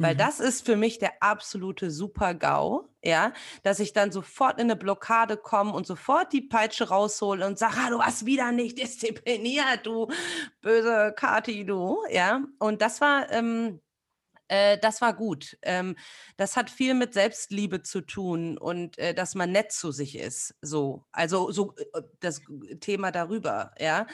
[0.00, 0.18] Weil Mhm.
[0.18, 5.36] das ist für mich der absolute Super-GAU, ja, dass ich dann sofort in eine Blockade
[5.36, 10.08] komme und sofort die Peitsche raushole und sage, ah, du hast wieder nicht diszipliniert, du
[10.60, 12.42] böse Kati, du, ja.
[12.58, 13.80] Und das war, ähm,
[14.48, 15.58] äh, das war gut.
[15.62, 15.96] Ähm,
[16.36, 20.54] das hat viel mit Selbstliebe zu tun und äh, dass man nett zu sich ist,
[20.62, 21.04] so.
[21.12, 22.42] Also so äh, das
[22.80, 24.06] Thema darüber, ja.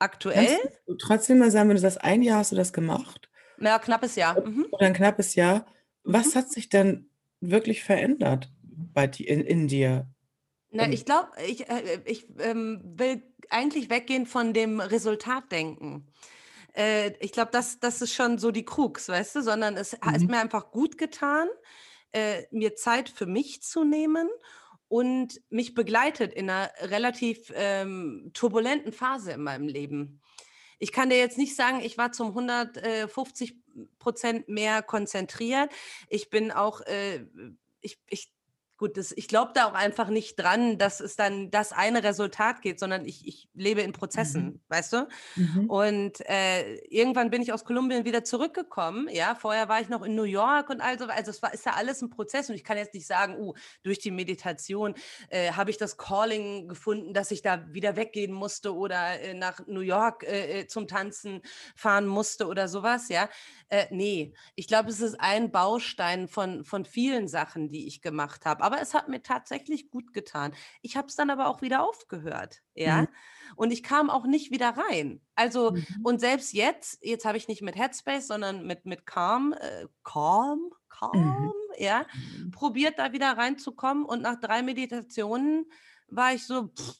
[0.00, 3.29] Aktuell, Kannst du trotzdem mal sagen, wenn du sagst, ein Jahr hast du das gemacht
[3.60, 4.42] na, knappes Jahr.
[4.44, 4.66] Mhm.
[4.70, 5.66] oder ein knappes Jahr,
[6.04, 6.34] was Mhm.
[6.34, 10.08] hat sich denn wirklich verändert bei di in, in dir?
[10.72, 16.06] Na, Ähm, ich glaube, ich, äh, ich ähm, will eigentlich weggehen von dem Resultatdenken.
[16.76, 20.22] Äh, ich glaube, das, das ist schon so die Krux, weißt du, sondern es hat
[20.22, 20.28] Mhm.
[20.28, 21.48] mir einfach gut getan,
[22.12, 24.28] äh, mir Zeit für mich zu nehmen
[24.88, 30.22] und mich begleitet in einer relativ ähm, turbulenten Phase in meinem Leben.
[30.80, 33.54] Ich kann dir jetzt nicht sagen, ich war zum 150
[33.98, 35.70] Prozent mehr konzentriert.
[36.08, 37.24] Ich bin auch, äh,
[37.82, 38.32] ich, ich,
[38.80, 42.62] gut, das, ich glaube da auch einfach nicht dran, dass es dann das eine Resultat
[42.62, 44.60] geht, sondern ich, ich lebe in Prozessen, Mhm.
[44.68, 45.08] weißt du?
[45.36, 45.70] Mhm.
[45.70, 49.06] Und äh, irgendwann bin ich aus Kolumbien wieder zurückgekommen.
[49.12, 51.74] Ja, vorher war ich noch in New York und also, also es war, ist ja
[51.74, 54.94] alles ein Prozess und ich kann jetzt nicht sagen, uh, durch die Meditation
[55.28, 59.60] äh, habe ich das Calling gefunden, dass ich da wieder weggehen musste oder äh, nach
[59.66, 61.42] New York äh, äh, zum Tanzen
[61.76, 63.10] fahren musste oder sowas.
[63.10, 63.28] Ja,
[63.68, 68.46] äh, nee, ich glaube, es ist ein Baustein von, von vielen Sachen, die ich gemacht
[68.46, 68.69] habe.
[68.70, 70.54] Aber es hat mir tatsächlich gut getan.
[70.80, 72.60] Ich habe es dann aber auch wieder aufgehört.
[72.74, 73.02] Ja.
[73.02, 73.08] Mhm.
[73.56, 75.20] Und ich kam auch nicht wieder rein.
[75.34, 75.86] Also, Mhm.
[76.04, 80.60] und selbst jetzt, jetzt habe ich nicht mit Headspace, sondern mit, mit Calm, äh, Calm,
[80.60, 80.72] Mhm.
[80.88, 82.06] Calm, ja,
[82.52, 84.04] probiert da wieder reinzukommen.
[84.04, 85.66] Und nach drei Meditationen
[86.08, 86.94] war ich so, pff,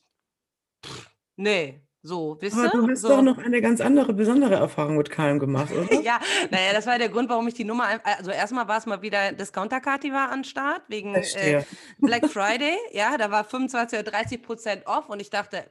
[0.85, 3.09] pff, nee, So, wisst Aber du hast so.
[3.09, 6.01] doch noch eine ganz andere, besondere Erfahrung mit Calm gemacht, oder?
[6.03, 6.19] Ja,
[6.51, 7.89] naja, das war der Grund, warum ich die Nummer.
[8.05, 11.63] Also, erstmal war es mal wieder Discounter-Kati war an Start, wegen äh.
[11.99, 12.77] Black Friday.
[12.93, 15.71] Ja, da war 25 oder 30 Prozent off und ich dachte,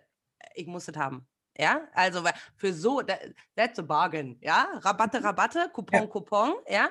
[0.53, 1.25] ich muss es haben.
[1.57, 2.23] Ja, also
[2.55, 3.19] für so, that,
[3.55, 4.37] that's a bargain.
[4.41, 6.07] Ja, Rabatte, Rabatte, Coupon, Ja.
[6.07, 6.53] Coupon.
[6.69, 6.89] Ja,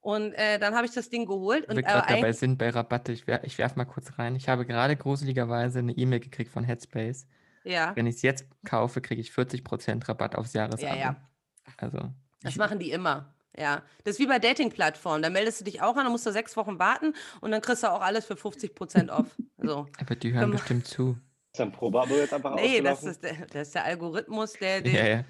[0.00, 2.70] und äh, dann habe ich das Ding geholt und wir äh, gerade dabei sind bei
[2.70, 4.36] Rabatte, ich, wer, ich werf mal kurz rein.
[4.36, 7.26] Ich habe gerade gruseligerweise eine E-Mail gekriegt von Headspace.
[7.66, 10.94] Ja, Wenn ich es jetzt kaufe, kriege ich 40% Rabatt aufs Jahresabo.
[10.94, 11.16] ja, ja.
[11.76, 13.34] Also, Das machen die immer.
[13.58, 15.22] Ja, das ist wie bei Dating-Plattformen.
[15.22, 17.82] Da meldest du dich auch an, dann musst du sechs Wochen warten und dann kriegst
[17.82, 19.34] du auch alles für 50 Prozent off.
[19.56, 19.86] So.
[19.98, 20.50] aber die hören Komm.
[20.52, 21.18] bestimmt zu.
[21.52, 24.80] Ist dein Probeabo jetzt einfach Nee, das ist, der, das ist der Algorithmus, der.
[24.82, 25.24] den- Ja, ja.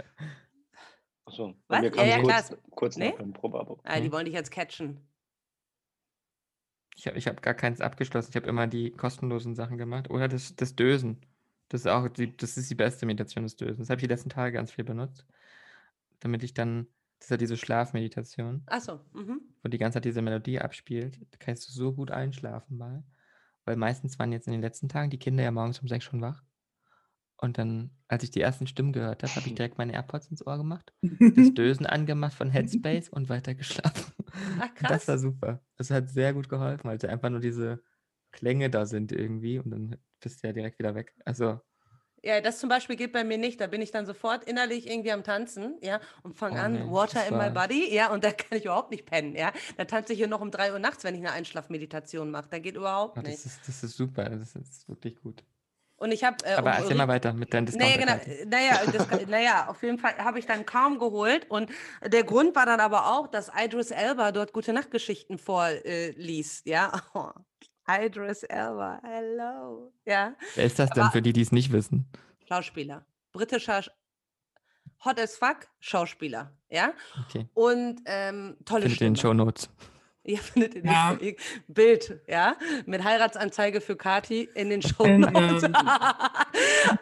[1.24, 1.82] Achso, Was?
[1.82, 3.10] Ja, ja, klar, kurz, kurz Nee?
[3.10, 3.78] nach dem Probeabo.
[3.84, 4.12] Ah, die Hm.
[4.12, 5.08] wollen dich jetzt catchen.
[6.96, 8.30] Ich habe ich hab gar keins abgeschlossen.
[8.30, 10.10] Ich habe immer die kostenlosen Sachen gemacht.
[10.10, 11.20] Oder das, das Dösen.
[11.68, 13.78] Das ist auch die, das ist die beste Meditation, das Dösen.
[13.80, 15.26] Das habe ich die letzten Tage ganz viel benutzt.
[16.20, 16.86] Damit ich dann,
[17.18, 19.40] das ist ja diese Schlafmeditation, Achso, mhm.
[19.62, 21.20] wo die ganze Zeit diese Melodie abspielt.
[21.30, 23.04] Da kannst du so gut einschlafen mal.
[23.64, 26.20] Weil meistens waren jetzt in den letzten Tagen die Kinder ja morgens um sechs schon
[26.20, 26.42] wach.
[27.38, 30.46] Und dann, als ich die ersten Stimmen gehört habe, habe ich direkt meine AirPods ins
[30.46, 34.12] Ohr gemacht, das Dösen angemacht von Headspace und weiter geschlafen.
[34.58, 35.20] Ach, Und Das war krass.
[35.20, 35.60] super.
[35.76, 37.82] Das hat sehr gut geholfen, weil es einfach nur diese
[38.32, 41.14] Klänge da sind irgendwie und dann bist ja direkt wieder weg.
[41.24, 41.60] Also,
[42.22, 43.60] Ja, das zum Beispiel geht bei mir nicht.
[43.60, 46.90] Da bin ich dann sofort innerlich irgendwie am Tanzen, ja, und fange Oh an, nee,
[46.90, 49.52] Water in my body, ja, und da kann ich überhaupt nicht pennen, ja.
[49.76, 52.48] Da tanze ich hier noch um 3 Uhr nachts, wenn ich eine Einschlafmeditation mache.
[52.50, 53.34] Da geht überhaupt oh, nicht.
[53.34, 54.24] das, ist, das ist super.
[54.24, 55.44] Das ist wirklich gut.
[55.98, 56.36] Und ich habe.
[56.44, 58.12] Äh, Aber erzähl mal weiter mit deinen Naja, genau.
[58.12, 61.50] Äh, Naja, das, naja, auf jeden Fall habe ich dann kaum geholt.
[61.50, 61.70] Und
[62.04, 66.66] der Grund war dann aber auch, dass Idris Elba dort gute Nachtgeschichten vorliest.
[66.66, 66.92] Äh, ja.
[67.14, 67.30] Oh,
[67.88, 69.92] Idris Elba, hello.
[70.04, 72.08] Ja, Wer ist das denn aber- für die, die es nicht wissen?
[72.48, 73.04] Schauspieler.
[73.32, 73.90] Britischer, Sch-
[75.04, 76.52] hot as fuck Schauspieler.
[76.68, 76.92] Ja.
[77.28, 77.48] Okay.
[77.54, 79.32] Und ähm, tolle Findet ihr in den Stimme.
[79.32, 79.70] Show Notes.
[80.28, 81.16] Ja, findet ihr Ja.
[81.68, 85.62] Bild, ja, mit Heiratsanzeige für Kati in den Show In, Notes.
[85.62, 85.74] ähm, In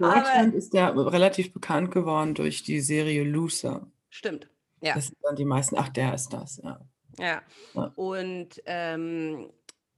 [0.05, 3.87] Aber Deutschland ist der relativ bekannt geworden durch die Serie Luther.
[4.11, 4.51] stimmt.
[4.83, 4.93] Ja.
[4.97, 5.77] Das sind dann die meisten.
[5.79, 6.79] Ach, der ist das, ja.
[7.19, 7.41] Ja.
[7.73, 7.93] Ja.
[7.97, 9.51] Und, ähm,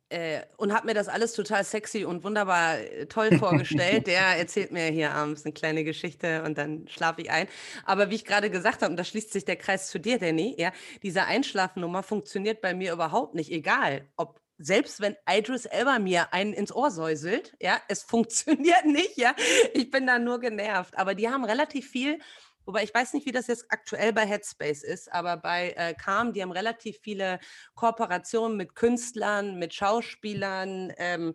[0.08, 4.06] äh, und hat mir das alles total sexy und wunderbar äh, toll vorgestellt.
[4.06, 7.48] Der erzählt mir hier abends eine kleine Geschichte und dann schlafe ich ein.
[7.84, 10.54] Aber wie ich gerade gesagt habe, und da schließt sich der Kreis zu dir, Danny,
[10.58, 14.40] ja, diese Einschlafnummer funktioniert bei mir überhaupt nicht, egal ob.
[14.58, 19.34] Selbst wenn Idris Elba mir einen ins Ohr säuselt, ja, es funktioniert nicht, ja.
[19.74, 20.96] Ich bin da nur genervt.
[20.96, 22.20] Aber die haben relativ viel
[22.66, 26.32] Wobei ich weiß nicht, wie das jetzt aktuell bei Headspace ist, aber bei äh, Calm,
[26.32, 27.38] die haben relativ viele
[27.74, 30.92] Kooperationen mit Künstlern, mit Schauspielern.
[30.98, 31.34] Ähm,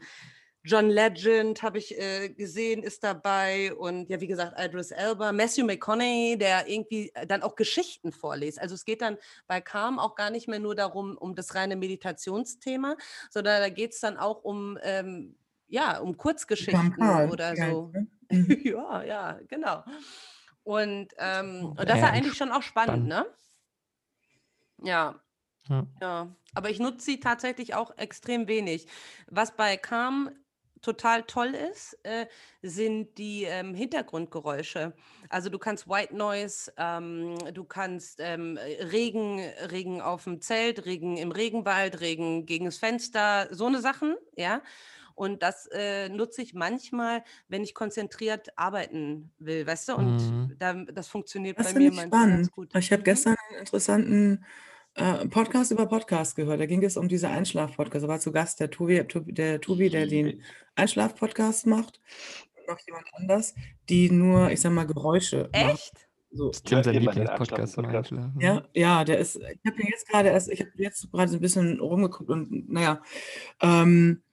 [0.63, 3.73] John Legend habe ich äh, gesehen, ist dabei.
[3.73, 8.59] Und ja, wie gesagt, Idris Elba, Matthew McConaughey, der irgendwie äh, dann auch Geschichten vorliest.
[8.59, 9.17] Also es geht dann
[9.47, 12.95] bei Calm auch gar nicht mehr nur darum, um das reine Meditationsthema,
[13.31, 15.35] sondern da geht es dann auch um, ähm,
[15.67, 17.91] ja, um Kurzgeschichten oder so.
[17.93, 18.07] ne?
[18.31, 18.61] Mhm.
[18.63, 19.83] ja, ja, genau.
[20.63, 23.07] Und, ähm, und das Ja, ist eigentlich schon auch spannend, spannend.
[23.07, 23.25] ne?
[24.83, 25.21] Ja,
[25.69, 25.85] Ja.
[26.01, 26.35] ja.
[26.55, 28.87] Aber ich nutze sie tatsächlich auch extrem wenig.
[29.27, 30.31] Was bei Calm
[30.81, 32.27] total toll ist, äh,
[32.61, 34.93] sind die ähm, Hintergrundgeräusche.
[35.29, 39.39] Also du kannst White Noise, ähm, du kannst ähm, Regen,
[39.71, 44.63] Regen auf dem Zelt, Regen im Regenwald, Regen gegen das Fenster, so eine Sachen, ja.
[45.21, 49.95] Und das äh, nutze ich manchmal, wenn ich konzentriert arbeiten will, weißt du?
[49.95, 50.55] Und Mhm.
[50.57, 52.51] da, das funktioniert Das bei mir ich manchmal ganz spannend.
[52.53, 52.75] gut.
[52.75, 53.05] Ich habe Mhm.
[53.05, 54.45] gestern einen interessanten
[54.95, 56.59] äh, Podcast über Podcast gehört.
[56.59, 58.03] Da ging es um diese Einschlaf-Podcast.
[58.03, 60.41] Da war zu Gast der Tobi, Tobi- der, Tobi, der den
[60.75, 62.01] Einschlaf-Podcast macht.
[62.57, 63.53] Und noch jemand anders,
[63.89, 65.49] die nur, ich sag mal, Geräusche.
[65.53, 65.93] Echt?
[66.31, 66.47] So.
[66.47, 67.85] Das ist Tim sein Lieblingspodcast zum.
[67.85, 68.37] Einschlafen.
[68.41, 71.41] Ja, ja, der ist, ich habe jetzt gerade erst, ich habe jetzt gerade so ein
[71.41, 73.01] bisschen rumgeguckt und naja,
[73.61, 74.23] ähm,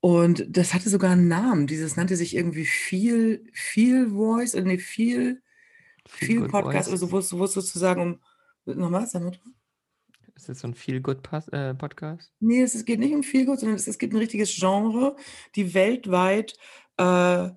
[0.00, 1.66] und das hatte sogar einen Namen.
[1.66, 5.42] Dieses nannte sich irgendwie viel, viel Voice, äh, nee, viel,
[6.08, 7.02] Feel viel Good Podcast, Voice.
[7.02, 8.20] also wo es, sozusagen
[8.64, 9.32] um, nochmal, sag mal,
[10.34, 12.32] Ist das so ein Feel-Good-Podcast?
[12.40, 15.16] nee, es, geht nicht um viel Gut, sondern es, es gibt ein richtiges Genre,
[15.56, 16.56] die weltweit,
[16.98, 17.50] äh, äh,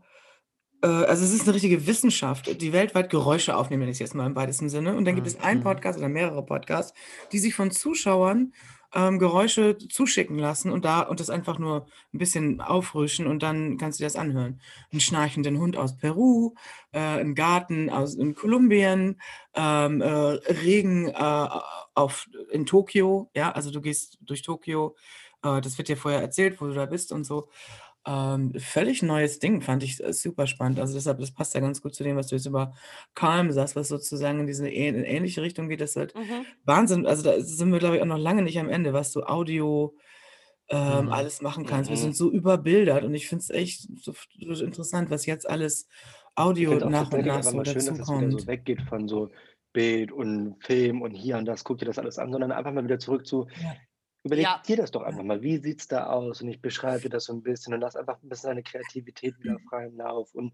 [0.82, 4.26] also es ist eine richtige Wissenschaft, die weltweit Geräusche aufnehmen, wenn ich es jetzt mal
[4.26, 4.96] im weitesten Sinne.
[4.96, 5.64] Und dann gibt es einen Mhm.
[5.64, 6.94] Podcast oder mehrere Podcasts,
[7.32, 8.54] die sich von Zuschauern
[8.94, 13.78] ähm, Geräusche zuschicken lassen und da und das einfach nur ein bisschen aufrüschen und dann
[13.78, 14.62] kannst du das anhören.
[14.92, 16.54] Einen schnarchenden Hund aus Peru,
[16.92, 19.22] äh, einen Garten aus in Kolumbien,
[19.54, 21.48] ähm, äh, Regen äh,
[21.94, 24.96] auf, in Tokio, ja, also du gehst durch Tokio,
[25.44, 27.50] äh, das wird dir vorher erzählt, wo du da bist und so.
[28.08, 30.80] Ähm, völlig neues Ding, fand ich äh, super spannend.
[30.80, 32.74] Also deshalb, das passt ja ganz gut zu dem, was du jetzt über
[33.14, 35.82] Calm sagst, was sozusagen in diese in ähnliche Richtung geht.
[35.82, 36.60] Das ist halt Mhm.
[36.64, 37.06] Wahnsinn.
[37.06, 39.96] Also da sind wir, glaube ich, auch noch lange nicht am Ende, was du Audio
[40.70, 41.10] ähm, Mhm.
[41.10, 41.90] alles machen kannst.
[41.90, 42.02] Wir Mhm.
[42.02, 44.14] sind so überbildert und ich finde es echt so,
[44.54, 45.88] so interessant, was jetzt alles
[46.36, 49.30] Audio nach und nach so mal schön, dass es wieder so weggeht von so
[49.74, 52.84] Bild und Film und hier und das, guck dir das alles an, sondern einfach mal
[52.84, 53.80] wieder zurück zu, Ja.
[54.30, 54.62] Überleg Ja.
[54.68, 56.42] dir das doch einfach mal, wie sieht's da aus?
[56.42, 59.40] Und ich beschreibe dir das so ein bisschen und lass einfach ein bisschen deine Kreativität
[59.40, 59.68] wieder Mhm.
[59.70, 60.34] freien Lauf.
[60.36, 60.54] Und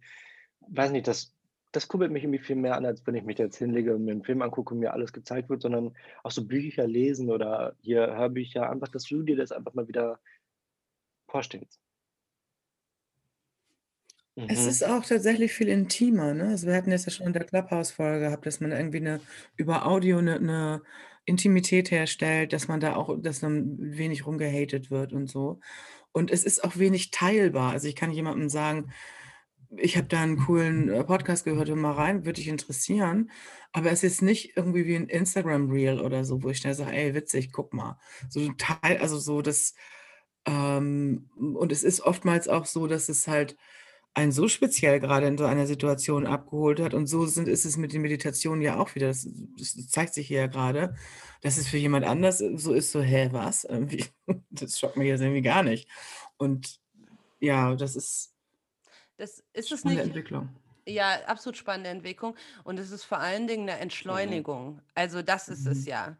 [0.61, 1.35] weiß nicht, das,
[1.73, 4.11] das kurbelt mich irgendwie viel mehr an, als wenn ich mich jetzt hinlege und mir
[4.13, 8.07] einen Film angucke und mir alles gezeigt wird, sondern auch so Bücher lesen oder hier
[8.15, 10.19] Hörbücher, einfach, dass du dir das einfach mal wieder
[11.27, 11.84] vorstellst.
[14.47, 14.67] Es Mhm.
[14.67, 16.49] ist auch tatsächlich viel intimer, ne?
[16.49, 19.21] Also, wir hatten das ja schon in der Clubhouse-Folge gehabt, dass man irgendwie 'ne
[19.55, 20.83] über Audio 'ne 'ne
[21.25, 25.59] Intimität herstellt, dass man da auch dass dann wenig rumgehatet wird und so.
[26.11, 27.71] Und es ist auch wenig teilbar.
[27.73, 28.91] Also, ich kann jemandem sagen:
[29.77, 33.31] „Ich habe da 'n coolen, äh, Podcast gehört, hör mal rein, würde dich interessieren.“
[33.73, 37.15] Aber es ist nicht irgendwie wie 'n Instagram-Reel oder so, wo ich schnell sage: „Ey,
[37.15, 39.75] witzig, guck mal.“ So 'n Teil also, so das
[40.47, 43.57] ähm, und es ist oftmals auch so, dass es halt
[44.15, 47.77] einen so speziell grade in so einer Situation abgeholt hat und so sind ist es
[47.77, 49.07] mit den Meditationen ja auch wieder.
[49.09, 49.27] Das
[49.59, 50.95] das zeigt sich hier ja grade,
[51.41, 53.65] dass es für jemand anders so ist, so: „Hä, was?
[53.65, 54.05] Irgendwie
[54.51, 55.89] das schockt mich jetzt irgendwie gar nicht.“
[56.37, 56.79] Und
[57.41, 58.33] ja, das ist
[59.17, 60.49] Das ist es spannende nicht Entwicklung.
[60.87, 64.45] ja, absolut spannende Entwicklung und es ist vor allen Dingen 'ne Mhm.
[64.53, 64.81] Entschleunigung.
[64.95, 65.87] Also, das ist es Mhm.
[65.87, 66.17] ja.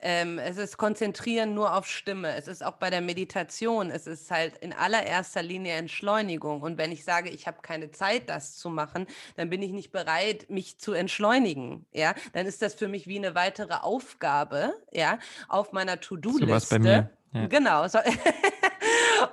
[0.00, 2.34] Ähm, es ist Konzentrieren nur auf Stimme.
[2.36, 6.60] Es ist auch bei der Meditation es ist halt in allererster Linie Entschleunigung.
[6.62, 9.06] Und wenn ich sage, ich habe keine Zeit, das zu machen,
[9.36, 12.14] dann bin ich nicht bereit, mich zu entschleunigen, ja?
[12.34, 16.00] Dann ist das für mich wie 'ne weitere Aufgabe, ja, auf meiner
[16.38, 16.78] So war's bei To-do-Liste.
[16.78, 17.48] mir, ja.
[17.48, 17.98] Genau, so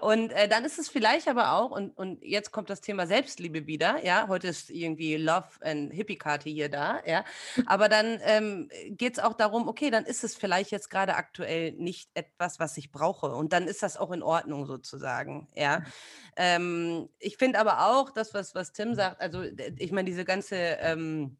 [0.02, 3.68] und, äh, dann ist es vielleicht aber auch und und jetzt kommt das Thema Selbstliebe
[3.68, 4.28] wieder, ja?
[4.28, 7.24] Heute ist irgendwie Love and Hippie-Party hier da, ja?
[7.66, 12.10] Aber dann, ähm, geht's auch darum, okay, dann ist es vielleicht jetzt grade aktuell nicht
[12.14, 15.84] etwas, was ich brauche und dann ist das auch in Ordnung sozusagen, ja?
[16.36, 19.44] Ähm, ich finde aber auch das, was was Tim sagt, also,
[19.78, 21.38] ich meine, diese ganze, ähm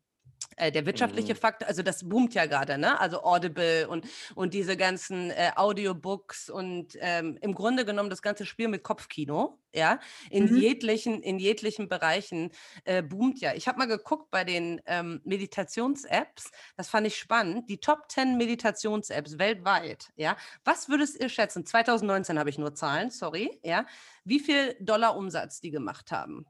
[0.58, 1.36] äh, der wirtschaftliche Mhm.
[1.36, 3.00] Faktor also, das boomt ja grade, ne?
[3.00, 8.46] Also, Audible und und diese ganzen, äh, Audiobooks und, ähm, im Grunde genommen das ganze
[8.46, 10.00] Spiel mit Kopfkino, ja?
[10.30, 10.56] In Mhm.
[10.56, 12.52] jeglichen in jeglichen Bereichen,
[12.86, 13.54] äh, boomt ja.
[13.56, 18.38] Ich habe mal geguckt bei den, ähm, Meditations-Apps, das fand ich spannend, die Top 10
[18.38, 20.38] Meditations-Apps weltweit, ja?
[20.64, 21.66] Was würdest ihr schätzen?
[21.66, 23.86] 2019 habe ich nur Zahlen, sorry, ja?
[24.24, 26.46] Wie viel Dollar Umsatz die gemacht haben?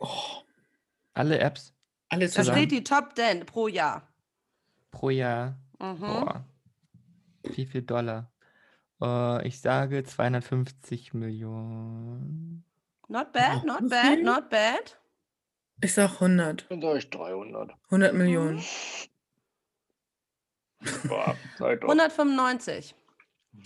[0.00, 0.42] Oh.
[1.14, 1.74] Alle Apps
[2.12, 2.68] Alle Da steht zusammen?
[2.68, 4.06] die Top 10 pro Jahr.
[4.90, 5.56] pro Jahr.
[5.80, 5.98] Mhm.
[6.00, 6.44] Boah.
[7.44, 8.30] Wie viel Dollar?
[9.00, 12.60] Äh, ich sage 250.000.000.
[13.08, 14.22] Not bad, Boah, not bad, viel?
[14.22, 14.98] not bad.
[15.80, 16.66] Ich sage 100.
[16.70, 17.72] Dann sage ich 300.
[17.90, 19.08] 100.000.000.
[20.80, 21.08] Mhm.
[21.08, 21.88] Boah, sei doch.
[21.88, 22.94] 195.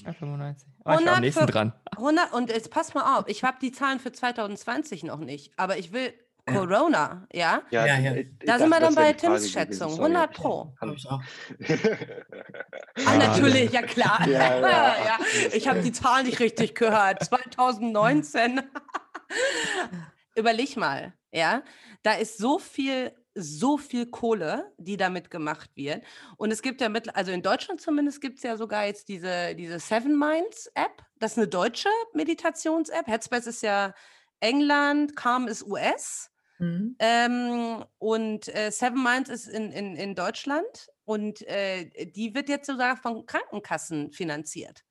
[0.04, 0.68] Ah, 95.
[0.68, 1.72] Oh, ich war am 100 nächsten dran.
[1.96, 5.76] 100 und jetzt pass mal auf, ich habe die Zahlen für 2020 noch nicht, aber
[5.78, 6.12] ich will.
[6.46, 7.62] Corona, ja?
[7.70, 8.22] Ja, Ja, ja.
[8.44, 10.14] Da sind wir dann bei Tims Schätzung, sorry.
[10.14, 10.72] 100 pro.
[10.80, 11.20] Hab Glaube ich auch.
[13.06, 14.26] Ah, natürlich, ja klar.
[14.26, 14.96] Ja, ja.
[15.04, 15.18] ja,
[15.52, 17.22] ich habe die Zahl nicht richtig gehört.
[17.24, 18.62] 2019.
[20.34, 21.62] Überleg mal, ja?
[22.02, 26.02] Da ist so viel so viel Kohle, die damit gemacht wird.
[26.38, 29.78] Und es gibt ja mittler also, in Deutschland zumindest gibt's ja sogar jetzt diese diese
[29.78, 31.02] Seven Minds App.
[31.18, 33.06] Das ist 'ne deutsche Meditations-App.
[33.06, 33.92] Headspace ist ja
[34.40, 36.30] England, Calm ist US.
[36.60, 36.96] Mhm.
[36.98, 42.66] Ähm, und, äh, Seven Minds ist in in in Deutschland und, äh, die wird jetzt
[42.66, 44.82] sogar von Krankenkassen finanziert.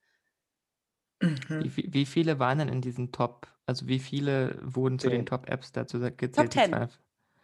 [1.58, 1.76] Wie Mhm.
[1.76, 5.26] vi wie viele waren denn in diesen Top also, wie viele wurden zu den 10.
[5.26, 5.98] Top-Apps dazu
[6.34, 6.62] Top gezählt, die 10.
[6.62, 7.00] 200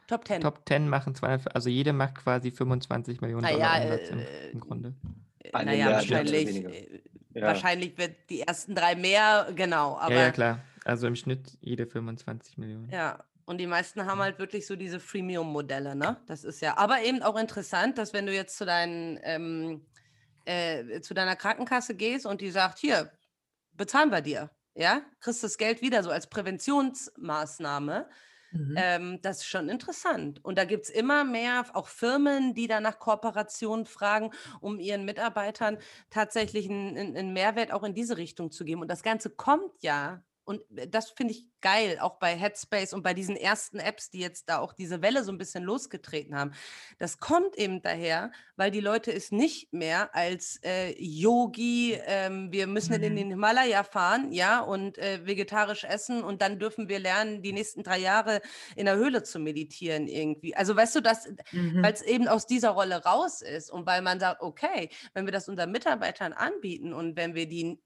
[0.08, 0.42] Top 10.
[0.42, 4.52] Top 10 machen 200 also, jede macht quasi 25.000.000 Na Dollar ja, Umsatz im äh,
[4.52, 4.96] im Grunde.
[5.40, 7.02] äh, Eine na ja, Milliarde, ja, wahrscheinlich äh,
[7.34, 7.66] Ja.
[7.70, 10.72] wahrscheinlich wird die ersten 3 mehr, genau, Ja, ja, aber klar.
[10.84, 12.92] Also, im Schnitt jede 25.000.000.
[12.92, 16.22] ja, und die meisten haben halt wirklich so diese Freemium-Modelle, ne?
[16.26, 19.86] Das ist ja aber eben auch interessant, dass wenn du jetzt zu deinen, ähm,
[20.46, 23.12] äh zu deiner Krankenkasse gehst und die sagt: „Hier,
[23.72, 25.02] bezahlen wir dir“, ja?
[25.20, 28.08] Kriegst das Geld wieder so als Präventionsmaßnahme.
[28.52, 28.82] Mhm.
[28.82, 30.44] Ähm, das ist schon interessant.
[30.44, 35.78] Und da gibt's immer mehr auch Firmen, die da nach Kooperationen fragen, um ihren Mitarbeitern
[36.10, 38.82] tatsächlich 'n 'n 'n Mehrwert auch in diese Richtung zu geben.
[38.82, 43.02] Und das Ganze kommt ja und äh, das finde ich geil, auch bei Headspace und
[43.02, 46.52] bei diesen ersten Apps, die jetzt da auch diese Welle so ein bisschen losgetreten haben.
[46.98, 52.66] Das kommt eben daher, weil die Leute es nicht mehr als äh, Yogi, ähm, wir
[52.66, 53.04] müssen mhm.
[53.04, 57.52] in den Himalaya fahren, ja, und äh, vegetarisch essen und dann dürfen wir lernen, die
[57.52, 58.40] nächsten drei Jahre
[58.74, 60.56] in der Höhle zu meditieren irgendwie.
[60.56, 61.82] Also weißt du, dass, mhm.
[61.82, 65.32] weil es eben aus dieser Rolle raus ist und weil man sagt, okay, wenn wir
[65.32, 67.80] das unseren Mitarbeitern anbieten und wenn wir die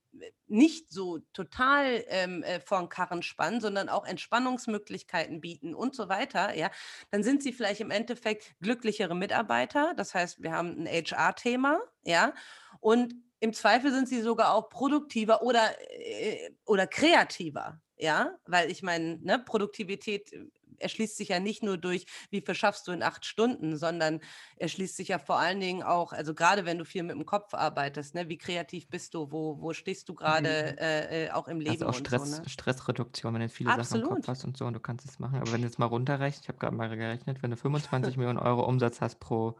[0.47, 6.09] nicht so total ähm, äh, vor den Karren spannen, sondern auch Entspannungsmöglichkeiten bieten und so
[6.09, 6.71] weiter, ja,
[7.11, 9.93] dann sind sie vielleicht im Endeffekt glücklichere Mitarbeiter.
[9.95, 12.33] Das heißt, wir haben ein HR-Thema, ja,
[12.79, 18.81] und im Zweifel sind sie sogar auch produktiver oder, äh, oder kreativer, ja, weil ich
[18.81, 20.31] meine, ne, Produktivität
[20.79, 24.19] erschließt sich ja nicht nur durch, wie viel schaffst du in acht Stunden, sondern
[24.57, 27.53] erschließt sich ja vor allen Dingen auch, also gerade wenn du viel mit dem Kopf
[27.53, 30.77] arbeitest, ne, wie kreativ bist du, wo, wo stehst du gerade mhm.
[30.77, 31.71] äh, äh auch im Leben?
[31.71, 32.49] Also auch Stress, so, ne?
[32.49, 33.87] Stressreduktion, wenn du viele Absolut.
[33.87, 35.39] Sachen im Kopf hast und so und du kannst es machen.
[35.39, 38.39] Aber wenn du jetzt mal runterrechnest, ich habe gerade mal gerechnet, wenn du 25 Millionen
[38.39, 39.57] Euro Umsatz hast pro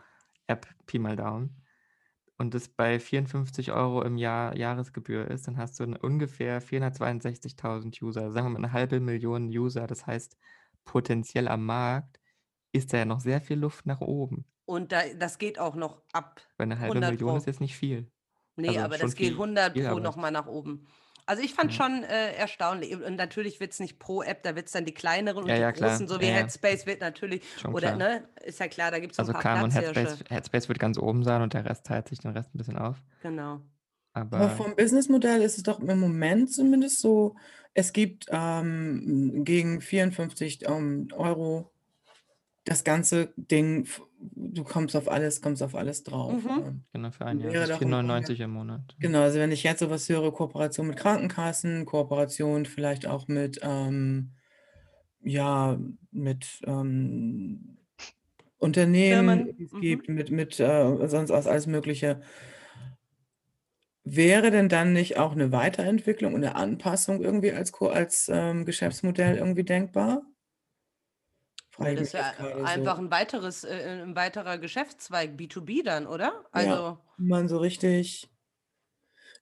[0.48, 1.62] App, Pi mal Daumen,
[2.38, 8.32] und das bei 54 Euro im Jahr Jahresgebühr ist, dann hast du ungefähr 462.000 User,
[8.32, 9.88] sagen wir mal eine halbe Million User.
[9.88, 10.38] Das heißt,
[10.88, 12.20] potenziell am Markt
[12.72, 14.46] ist da ja noch sehr viel Luft nach oben.
[14.66, 16.42] Und da, das geht auch noch ab.
[16.58, 17.38] Weil eine halbe Million Pro.
[17.38, 18.12] ist jetzt nicht viel.
[18.56, 20.88] Nee, also aber das geht 100 viel, Pro nochmal nach oben.
[21.28, 21.84] Also ich fand ja.
[21.84, 22.96] schon äh, erstaunlich.
[22.96, 25.56] Und natürlich wird es nicht pro App, da wird es dann die kleineren und ja,
[25.56, 27.98] die ja, großen, so wie Headspace wird natürlich, schon oder klar.
[27.98, 30.70] ne, ist ja klar, da gibt es also ein paar Also Calm und Headspace, Headspace
[30.70, 33.04] wird ganz oben sein und der Rest teilt sich den Rest ein bisschen auf.
[33.22, 33.62] Genau.
[34.18, 37.36] Aber, Aber vom Businessmodell ist es doch im Moment zumindest so,
[37.74, 41.72] es gibt ähm, gegen 54 ähm, Euro
[42.66, 43.88] das ganze Ding,
[44.20, 46.44] du kommst auf alles, kommst auf alles drauf.
[46.44, 46.84] Mhm.
[46.92, 47.54] Genau, für ein Jahr.
[47.54, 48.96] Das ist 4,99 im Monat.
[49.00, 54.32] Genau, also wenn ich jetzt sowas höre, Kooperation mit Krankenkassen, Kooperation vielleicht auch mit, ähm,
[55.22, 55.80] ja,
[56.12, 57.78] mit ähm,
[58.58, 59.82] Unternehmen, die es mhm.
[59.82, 62.22] gibt, mit, mit äh, sonst was alles Mögliche.
[64.10, 69.36] Wäre denn dann nicht auch eine Weiterentwicklung und eine Anpassung irgendwie als, als ähm, Geschäftsmodell
[69.36, 70.22] irgendwie denkbar?
[71.72, 72.34] Frage das ist ja
[72.64, 73.04] einfach so.
[73.04, 76.46] ein weiteres, äh, ein weiterer Geschäftszweig, B2B dann, oder?
[76.52, 76.70] Also.
[76.70, 78.30] Ja, man so richtig.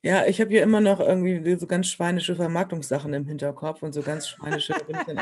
[0.06, 4.03] Ja, ich habe hier immer noch irgendwie so ganz schweinische Vermarktungssachen im Hinterkopf und so
[4.03, 5.18] ganz schweinische, bin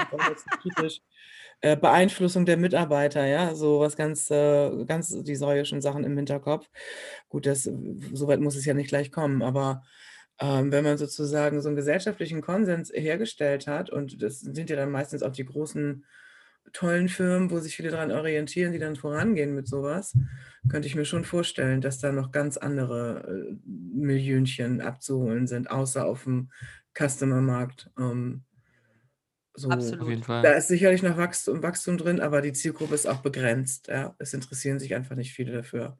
[1.61, 6.69] äh, Beeinflussung der Mitarbeiter, ja, so was ganz, äh, ganz die säuischen Sachen im Hinterkopf.
[7.29, 9.83] Gut, das, so weit muss es ja nicht gleich kommen, aber
[10.41, 14.91] ähm, wenn man sozusagen so einen gesellschaftlichen Konsens hergestellt hat, und das sind ja dann
[14.91, 16.03] meistens auch die großen,
[16.71, 20.17] tollen Firmen, wo sich viele daran orientieren, die dann vorangehen mit sowas,
[20.69, 26.05] könnte ich mir schon vorstellen, dass da noch ganz andere äh, Millionchen abzuholen sind, außer
[26.05, 26.49] auf dem
[26.97, 27.91] Customer-Markt.
[27.99, 28.43] Ähm,
[29.55, 30.01] so, Absolut.
[30.01, 30.41] Auf jeden Fall.
[30.41, 33.87] Da ist sicherlich noch Wachstum, Wachstum drin, aber die Zielgruppe ist auch begrenzt.
[33.87, 34.15] Ja.
[34.17, 35.99] Es interessieren sich einfach nicht viele dafür.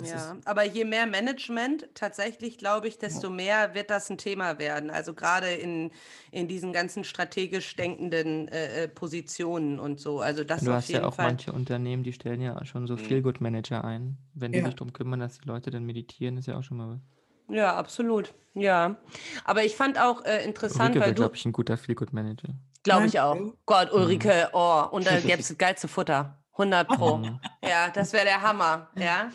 [0.00, 4.58] Das ja, aber je mehr Management tatsächlich, glaube ich, desto mehr wird das ein Thema
[4.58, 4.90] werden.
[4.90, 5.90] Also gerade in,
[6.30, 10.20] in diesen ganzen strategisch denkenden äh, äh Positionen und so.
[10.20, 11.26] Also das du hast ja auch Fall.
[11.26, 12.98] manche Unternehmen, die stellen ja schon so mhm.
[12.98, 14.16] Feel-Good-Manager ein.
[14.34, 14.64] Wenn die ja.
[14.64, 17.54] sich darum kümmern, dass die Leute dann meditieren, ist ja auch schon mal was.
[17.54, 18.32] Ja, absolut.
[18.54, 18.96] Ja.
[19.44, 21.22] Aber ich fand auch äh, interessant, Ulrike weil du.
[21.22, 22.54] glaube ich, ein guter Feel-Good-Manager.
[22.82, 23.36] Glaube ich auch.
[23.66, 24.54] Gott, Ulrike, mhm.
[24.54, 26.38] oh, und da gäbe es das geilste Futter.
[26.52, 27.16] 100 Pro.
[27.18, 27.40] Mhm.
[27.62, 28.88] Ja, das wäre der Hammer.
[28.96, 29.30] Ja.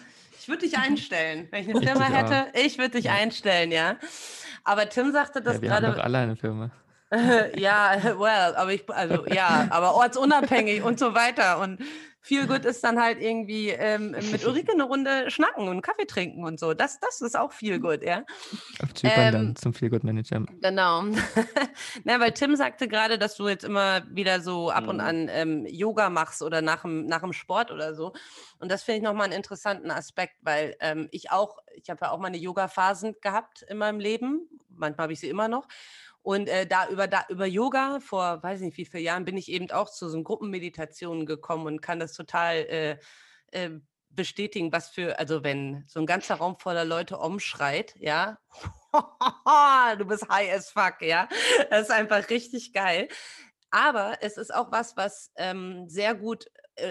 [0.46, 1.48] Ich würde dich einstellen.
[1.50, 3.96] Wenn ich eine Firma ich hätte, ich würde dich einstellen, ja.
[4.64, 5.88] Aber Tim sagte das ja, wir gerade.
[5.88, 6.70] Haben doch alle eine Firma.
[7.58, 11.58] ja, well, aber ich, also ja, aber ortsunabhängig und so weiter.
[11.58, 11.80] Und
[12.26, 16.44] viel gut ist dann halt irgendwie ähm, mit Ulrike eine Runde schnacken und Kaffee trinken
[16.44, 16.74] und so.
[16.74, 18.24] Das, das ist auch viel gut, ja.
[18.82, 20.44] Auf Zypern ähm, dann zum viel gut Manager.
[20.60, 21.04] Genau.
[22.04, 25.02] Na, weil Tim sagte gerade, dass du jetzt immer wieder so ab und mhm.
[25.02, 28.14] an ähm, Yoga machst oder nach dem, nach dem Sport oder so.
[28.58, 32.12] Und das finde ich nochmal einen interessanten Aspekt, weil ähm, ich auch, ich habe ja
[32.12, 34.50] auch meine Yoga-Phasen gehabt in meinem Leben.
[34.70, 35.68] Manchmal habe ich sie immer noch.
[36.26, 39.48] Und äh, da über, da über Yoga vor, weiß nicht wie viele Jahren, bin ich
[39.48, 42.98] eben auch zu so Gruppenmeditationen gekommen und kann das total äh,
[43.52, 48.40] äh, bestätigen, was für, also wenn so ein ganzer Raum voller Leute umschreit, ja,
[50.00, 51.30] du bist high as fuck, ja,
[51.70, 53.08] das ist einfach richtig geil.
[53.70, 56.48] Aber es ist auch was, was ähm, sehr gut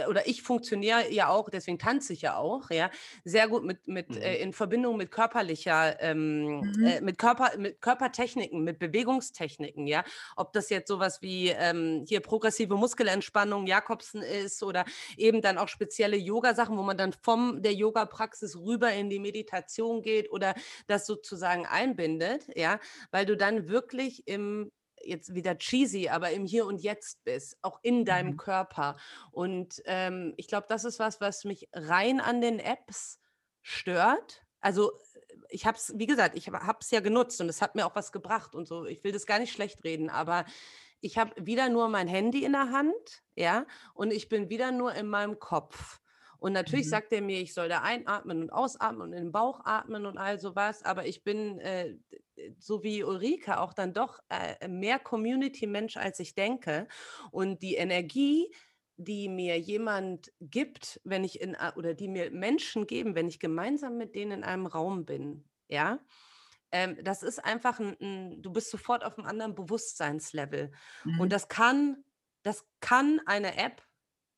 [0.09, 2.91] oder ich funktioniere ja auch, deswegen tanze ich ja auch, ja,
[3.25, 4.23] sehr gut mit, mit mhm.
[4.23, 6.85] äh, in Verbindung mit körperlicher, ähm, mhm.
[6.85, 10.05] äh, mit Körper, mit Körpertechniken, mit Bewegungstechniken, ja.
[10.37, 14.85] Ob das jetzt sowas wie ähm, hier progressive Muskelentspannung, Jakobsen ist oder
[15.17, 20.03] eben dann auch spezielle Yoga-Sachen, wo man dann vom der Yoga-Praxis rüber in die Meditation
[20.03, 20.55] geht oder
[20.87, 22.81] das sozusagen einbindet, ja,
[23.11, 24.71] weil du dann wirklich im
[25.07, 28.37] jetzt wieder cheesy, aber im Hier und Jetzt bist, auch in deinem Mhm.
[28.37, 28.97] Körper.
[29.31, 33.21] Und ähm, ich glaube, das ist was, was mich rein an den Apps
[33.63, 34.43] stört.
[34.61, 34.93] Also
[35.49, 37.95] ich habe es, wie gesagt, ich habe es ja genutzt und es hat mir auch
[37.95, 38.87] was gebracht und so.
[38.87, 40.45] Ich will das gar nicht schlecht reden, aber
[41.01, 44.95] ich habe wieder nur mein Handy in der Hand, ja, und ich bin wieder nur
[44.95, 46.01] in meinem Kopf.
[46.39, 46.91] Und natürlich Mhm.
[46.91, 50.19] sagt er mir, ich soll da einatmen und ausatmen und in den Bauch atmen und
[50.19, 51.97] all sowas, aber ich bin, äh,
[52.59, 56.89] so wie Ulrike, auch dann doch äh, mehr Community-Mensch, als ich denke.
[57.31, 58.53] Und die Energie,
[58.97, 63.97] die mir jemand gibt, wenn ich in, oder die mir Menschen geben, wenn ich gemeinsam
[63.97, 65.99] mit denen in einem Raum bin, ja,
[66.73, 70.73] ähm, das ist einfach ein, ein, du bist sofort auf einem anderen Bewusstseinslevel.
[71.19, 71.31] Und Mhm.
[71.33, 72.05] das kann,
[72.43, 73.83] das kann eine App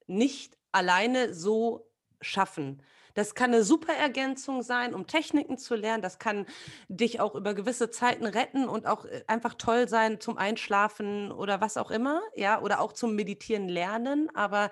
[0.07, 2.83] nicht alleine so schaffen.
[3.15, 6.03] Das kann eine super Ergänzung sein, um Techniken zu lernen.
[6.03, 6.47] Das kann
[6.89, 11.61] dich auch über gewisse Zeiten retten und auch äh, einfach toll sein zum Einschlafen oder
[11.63, 14.29] was auch immer, ja, oder auch zum Meditieren lernen.
[14.35, 14.71] Aber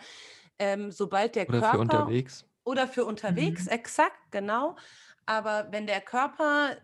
[0.59, 2.45] ähm, sobald der Oder für Körper unterwegs.
[2.65, 3.69] oder für unterwegs, Mhm.
[3.69, 4.77] exakt, genau.
[5.27, 6.77] Aber wenn der Körper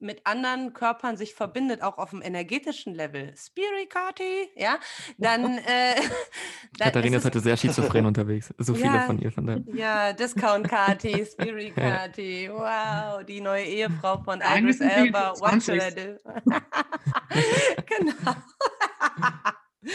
[0.00, 4.78] mit anderen Körpern sich verbindet, auch auf dem energetischen Level, Spirikati, ja,
[5.18, 5.94] dann, äh,
[6.78, 8.52] dann Katharina ist heute sehr schizophren unterwegs.
[8.58, 9.62] So viele ja, von ihr von der.
[9.74, 15.82] ja, Discount Kati, Spirit Kati, wow, die neue Ehefrau von Idris wir Elba, what should
[15.82, 15.94] I 20.
[15.94, 16.18] do?
[17.86, 18.34] genau.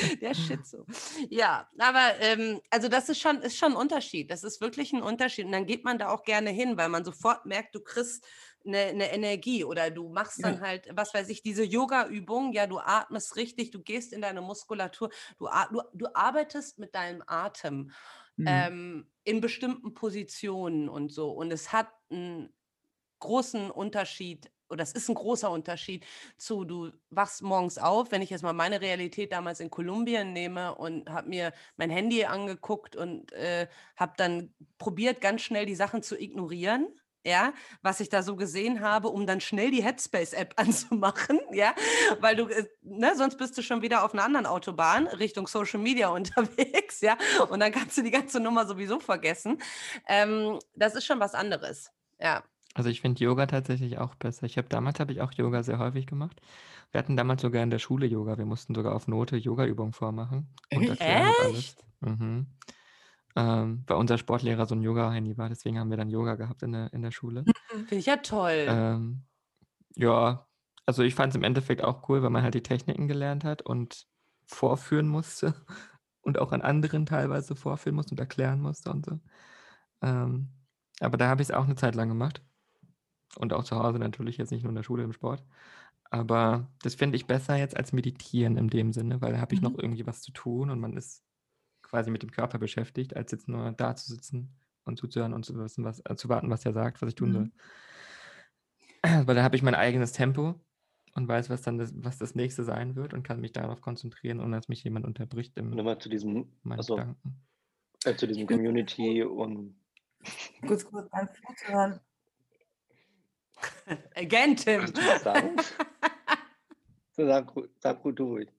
[0.22, 0.86] Der Schizo.
[1.30, 4.30] Ja, aber ähm, also das ist schon, ist schon ein Unterschied.
[4.32, 5.46] Das ist wirklich ein Unterschied.
[5.46, 8.26] Und dann geht man da auch gerne hin, weil man sofort merkt, du kriegst
[8.66, 10.44] eine, eine Energie oder du machst Ja.
[10.44, 14.42] dann halt, was weiß ich, diese Yoga-Übung, ja, du atmest richtig, du gehst in deine
[14.42, 17.92] Muskulatur, du, du, du arbeitest mit deinem Atem
[18.38, 18.68] Mhm.
[18.68, 21.32] ähm, in bestimmten Positionen und so.
[21.32, 22.54] Und es hat einen
[23.20, 26.06] großen Unterschied, oder es ist ein großer Unterschied
[26.38, 30.76] zu, du wachst morgens auf, wenn ich jetzt mal meine Realität damals in Kolumbien nehme
[30.76, 36.04] und habe mir mein Handy angeguckt und äh, habe dann probiert, ganz schnell die Sachen
[36.04, 36.88] zu ignorieren.
[37.26, 41.74] Ja, was ich da so gesehen habe, um dann schnell die Headspace-App anzumachen, ja,
[42.20, 45.80] weil du, äh, ne, sonst bist du schon wieder auf einer anderen Autobahn Richtung Social
[45.80, 47.18] Media unterwegs, ja,
[47.48, 49.62] und dann kannst du die ganze Nummer sowieso vergessen.
[50.06, 52.44] Ähm, das ist schon was anderes, ja.
[52.74, 54.46] Also ich finde Yoga tatsächlich auch besser.
[54.46, 56.42] Ich habe damals habe ich auch Yoga sehr häufig gemacht.
[56.92, 58.38] Wir hatten damals sogar in der Schule Yoga.
[58.38, 60.90] Wir mussten sogar auf Note Yoga-Übungen vormachen und Echt?
[60.90, 61.60] erklären und alles.
[61.60, 61.86] Echt?
[62.02, 62.48] Mhm.
[63.36, 66.72] Ähm, weil unser Sportlehrer so ein Yoga-Handy war, deswegen haben wir dann Yoga gehabt in
[66.72, 67.46] der, in der Schule.
[67.68, 68.66] Finde ich ja toll.
[68.68, 69.24] Ähm,
[69.96, 70.48] ja,
[70.86, 73.62] also ich fand es im Endeffekt auch cool, weil man halt die Techniken gelernt hat
[73.64, 74.06] und
[74.46, 75.56] vorführen musste
[76.22, 79.20] und auch an anderen teilweise vorführen musste und erklären musste und so.
[80.02, 80.50] Ähm,
[81.00, 82.44] aber da habe ich es auch eine Zeit lang gemacht.
[83.38, 85.44] Und auch zu Hause natürlich, jetzt nicht nur in der Schule, im Sport.
[86.12, 89.62] Aber das finde ich besser jetzt als meditieren in dem Sinne, weil da habe ich
[89.62, 89.78] noch Mhm.
[89.78, 91.24] irgendwie was zu tun und man ist
[91.84, 94.56] quasi mit dem Körper beschäftigt, als jetzt nur da zu sitzen
[94.86, 97.32] und zuzuhören und zu wissen, was, äh, zu warten, was er sagt, was ich tun
[97.34, 97.50] soll.
[97.50, 97.52] Mhm.
[99.04, 100.56] Weil da habe ich mein eigenes Tempo
[101.16, 104.40] und weiß, was dann das, was das nächste sein wird und kann mich darauf konzentrieren,
[104.40, 107.44] ohne dass mich jemand unterbricht in nochmal zu diesem, also Gedanken.
[108.06, 109.76] äh, zu diesem Community und
[110.68, 112.02] kurz, kurz anzuhören.
[114.16, 114.86] Again, Tim.
[117.16, 118.50] So, sag, sag ruhig du ruhig.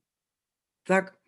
[0.86, 1.18] Sag.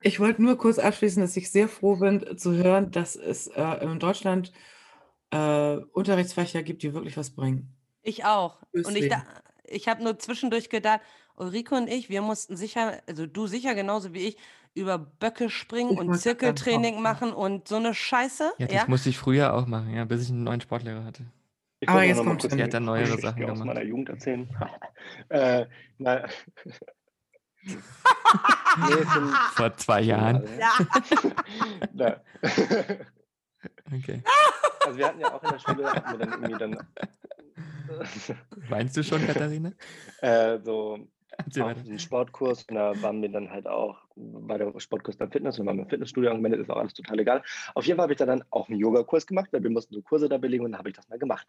[0.00, 3.84] Ich wollte nur kurz abschließen, dass ich sehr froh bin zu hören, dass es äh,
[3.84, 4.52] in Deutschland
[5.30, 7.74] äh, Unterrichtsfächer gibt, die wirklich was bringen.
[8.02, 8.62] Ich auch.
[8.70, 9.24] Fürs Und ich, da,
[9.64, 11.00] ich habe nur zwischendurch gedacht,
[11.36, 14.36] Ulrike und ich, wir mussten sicher, also du sicher genauso wie ich,
[14.74, 18.52] über Böcke springen Ich und Zirkeltraining machen und so eine Scheiße.
[18.58, 21.24] Ja, das Ja, musste ich früher auch machen, ja, bis ich einen neuen Sportlehrer hatte.
[21.80, 22.52] Ich Aber wollte jetzt kommt.
[22.52, 23.66] Der hat dann neuere Sachen aus gemacht.
[23.66, 24.48] meiner Jugend erzählen.
[25.28, 25.66] äh,
[25.98, 26.26] na,
[27.64, 27.74] nee,
[29.12, 30.42] sind Vor zwei Jahren.
[31.94, 32.20] Ja.
[33.94, 34.22] Okay.
[34.84, 36.78] Also wir hatten ja auch in der Schule, hatten wir dann irgendwie dann
[38.68, 39.72] Meinst du schon, Katharina?
[40.20, 40.98] äh, so
[41.38, 41.80] Weiter.
[41.80, 45.66] einen Sportkurs und da waren wir dann halt auch, war der Sportkurs beim Fitness und
[45.66, 47.42] waren im Fitnessstudio angemeldet, ist auch alles total egal.
[47.74, 50.02] Auf jeden Fall habe ich da dann auch einen Yogakurs gemacht, weil wir mussten so
[50.02, 51.46] Kurse da belegen und dann habe ich das mal gemacht.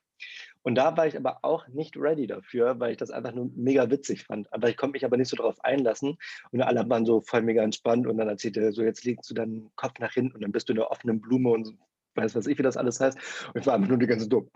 [0.64, 3.90] Und da war ich aber auch nicht ready dafür, weil ich das einfach nur mega
[3.90, 4.52] witzig fand.
[4.54, 6.18] Aber ich konnte mich aber nicht so darauf einlassen
[6.52, 9.34] und alle waren so voll mega entspannt und dann erzählte er so, jetzt legst du
[9.34, 11.74] deinen Kopf nach hinten und dann bist du in der offenen Blume und so,
[12.16, 13.18] weiß was ich, wie das alles heißt.
[13.54, 14.50] Und ich war einfach nur die ganze so.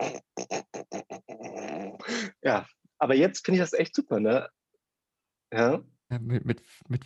[2.42, 2.66] Ja,
[2.98, 4.48] aber jetzt finde ich das echt super, ne?
[5.52, 5.82] Ja.
[6.10, 7.02] Ja, mit, mit, mit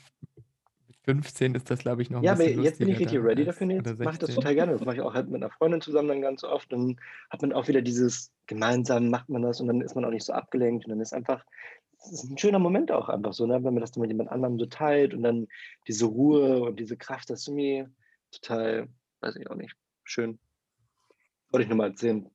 [1.05, 3.45] 15 ist das, glaube ich, noch ein Ja, aber bisschen jetzt bin ich richtig ready
[3.45, 3.71] dafür.
[3.71, 4.35] Jetzt mache ich das 16.
[4.37, 4.73] total gerne.
[4.73, 6.73] Das mache ich auch halt mit einer Freundin zusammen dann ganz oft.
[6.73, 6.99] Dann
[7.31, 10.25] hat man auch wieder dieses gemeinsam macht man das und dann ist man auch nicht
[10.25, 11.45] so abgelenkt und dann ist einfach
[12.07, 13.55] es ist ein schöner Moment auch einfach so, ne?
[13.55, 15.47] wenn man das dann mit jemand anderem so teilt und dann
[15.87, 17.87] diese Ruhe und diese Kraft, das ist irgendwie
[18.31, 18.89] total,
[19.21, 19.75] weiß ich auch nicht,
[20.05, 20.39] schön.
[21.51, 22.29] Wollte ich nur mal erzählen.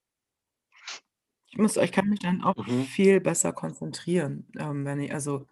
[1.51, 2.83] Ich muss ich kann mich dann auch Mhm.
[2.83, 5.45] viel besser konzentrieren, ähm, wenn ich also,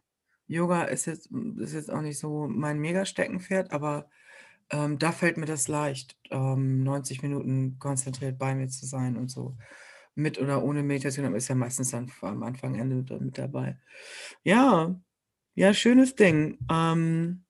[0.48, 4.10] Yoga ist jetzt ist jetzt auch nicht so mein Mega-Steckenpferd, aber,
[4.72, 9.30] ähm, da fällt mir das leicht, ähm, 90 Minuten konzentriert bei mir zu sein und
[9.32, 9.58] so.
[10.16, 13.78] Mit oder ohne Meditation, aber ist ja meistens dann am Anfang, Ende mit dabei.
[14.44, 14.96] Ja,
[15.56, 16.60] ja, schönes Ding.
[16.72, 17.46] Ähm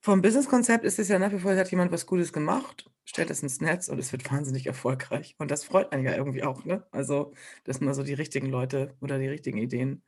[0.00, 3.42] vom Businesskonzept ist es ja nach wie vor, hat jemand was Gutes gemacht, stellt es
[3.42, 5.34] ins Netz und es wird wahnsinnig erfolgreich.
[5.38, 6.86] Und das freut einen ja irgendwie auch, ne?
[6.92, 7.32] Also,
[7.64, 10.02] dass mal so die richtigen Leute oder die richtigen Ideen,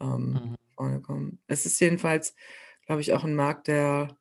[0.00, 0.56] ähm, Mhm.
[0.76, 1.40] vorne kommen.
[1.48, 2.34] Es ist jedenfalls,
[2.86, 4.16] glaube ich, auch 'n Markt, der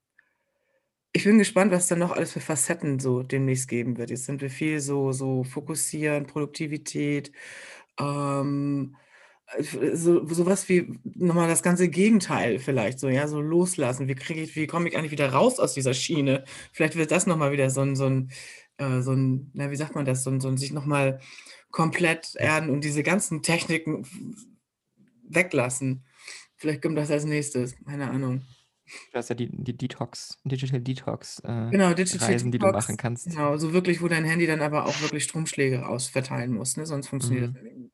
[1.16, 4.10] ich bin gespannt, was da noch alles für Facetten so demnächst geben wird.
[4.10, 7.32] Jetzt sind wir viel so so fokussieren, Produktivität,
[8.00, 8.96] ähm,
[9.58, 9.64] äh,
[9.96, 14.08] so so was wie noch mal das ganze Gegenteil vielleicht so, ja, so loslassen.
[14.10, 16.46] Wie kriege ich wie komme ich eigentlich wieder raus aus dieser Schiene?
[16.74, 18.32] Vielleicht wird das noch mal wieder so 'n so 'n
[18.78, 20.24] äh, so 'n na, wie sagt man das?
[20.24, 21.20] So 'n so 'n sich noch mal
[21.72, 24.06] komplett erden und diese ganzen Techniken
[25.24, 26.06] weglassen.
[26.58, 28.48] Vielleicht kommt das als Nächstes, keine Ahnung.
[29.14, 32.68] Du hast ja die die Detox Digital Detox, äh, Genau, Digital Reisen, die du Detox,
[32.68, 33.38] machen kannst.
[33.38, 36.86] genau, so wirklich, wo dein Handy dann aber auch wirklich Stromschläge aus verteilen muss, ne?
[36.86, 37.56] Sonst funktioniert Mhm.
[37.56, 37.92] das nicht.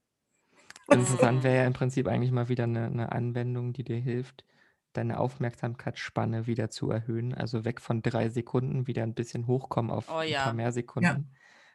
[0.92, 4.44] Interessant wäre ja im Prinzip eigentlich mal wieder 'ne 'ne Anwendung, die dir hilft,
[4.94, 7.34] deine Aufmerksamkeitsspanne wieder zu erhöhen.
[7.36, 10.54] Also, weg von 3 Sekunden, wieder 'n bisschen hochkommen auf Oh 'n paar ja.
[10.54, 11.20] mehr Ja.
[11.20, 11.34] Sekunden,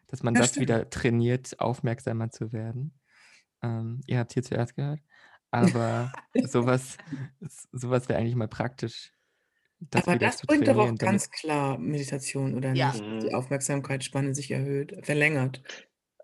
[0.08, 0.58] dass man Ja, das stimmt.
[0.58, 2.98] wieder trainiert, aufmerksamer zu werden.
[3.62, 5.00] Ähm, ihr habt's hier zuerst gehört.
[5.62, 6.98] Aber so was
[7.40, 9.12] s so was wäre eigentlich mal praktisch,
[9.80, 12.92] das Aber das bringt doch auch ganz klar Meditation, oder Ja.
[12.92, 13.06] nicht?
[13.22, 13.32] Die Mhm.
[13.32, 15.62] Aufmerksamkeitsspanne sich erhöht verlängert.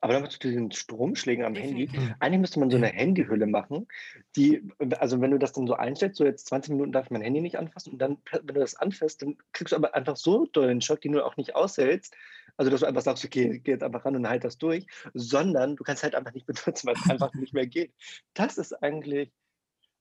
[0.03, 1.91] Aber nochmal zu diesen Stromschlägen am Handy.
[1.91, 2.11] Definitiv.
[2.11, 2.15] Mhm.
[2.21, 2.79] Eigentlich müsste man so Ja.
[2.79, 3.87] 'ne Handyhülle machen,
[4.35, 4.63] die
[4.99, 7.41] also, wenn du das dann so einstellst, so jetzt 20 Minuten darf ich mein Handy
[7.43, 10.69] nicht anfassen und dann, wenn du das anfasst, dann kriegst du aber einfach so doll
[10.69, 12.15] den Schock, den du auch nicht aushältst.
[12.57, 15.77] Also, dass du einfach sagst: „Okay, gehe jetzt einfach ran und halte das durch“, sondern
[15.77, 17.93] du kannst halt einfach nicht benutzen, weil's einfach nicht mehr geht.
[18.35, 19.33] Das ist eigentlich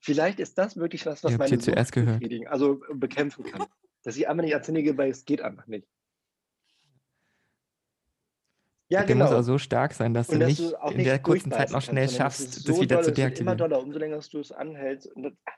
[0.02, 2.24] vielleicht ist das wirklich was, was meine zuerst gehört.
[2.24, 3.70] befriedigen also, bekämpfen kann.
[4.04, 5.88] Dass ich einmal nicht gehe, weil es geht einfach nicht.
[8.90, 9.42] Ja, Der muss auch genau.
[9.44, 11.82] so stark sein, dass du Und dass nicht du auch in der kurzen Zeit noch
[11.82, 13.58] schnell kannst, das schaffst, das so wieder doll, zu es wird immer deaktivieren.
[13.58, 15.52] doller, umso länger du es anhältst und dann ah,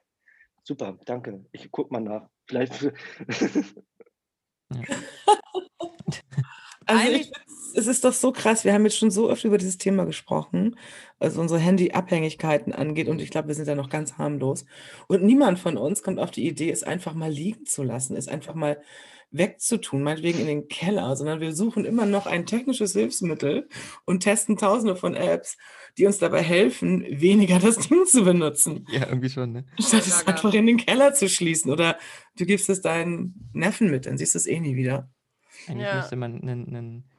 [0.63, 1.45] super, danke.
[1.51, 2.29] Ich gucke mal nach.
[2.45, 2.73] Vielleicht
[4.73, 4.81] Ja.
[6.87, 7.31] Also, ich
[7.73, 8.65] es ist doch so krass.
[8.65, 10.75] Wir haben jetzt schon so oft über dieses Thema gesprochen,
[11.19, 14.65] was unsere Handyabhängigkeiten angeht und ich glaube, wir sind da noch ganz harmlos.
[15.07, 18.27] Und niemand von uns kommt auf die Idee, es einfach mal liegen zu lassen, es
[18.27, 18.81] einfach mal
[19.31, 23.69] wegzutun, meinetwegen in den Keller, sondern wir suchen immer noch ein technisches Hilfsmittel
[24.05, 25.57] und testen Tausende von Apps,
[25.97, 28.85] die uns dabei helfen, weniger das Ding zu benutzen.
[28.89, 29.65] Ja, irgendwie schon, ne?
[29.79, 31.97] Statt es einfach in den Keller zu schließen oder
[32.37, 35.09] du gibst es deinen Neffen mit, dann siehst du es eh nie wieder.
[35.67, 35.95] Eigentlich Ja.
[35.95, 37.09] müsste man 'nen 'nen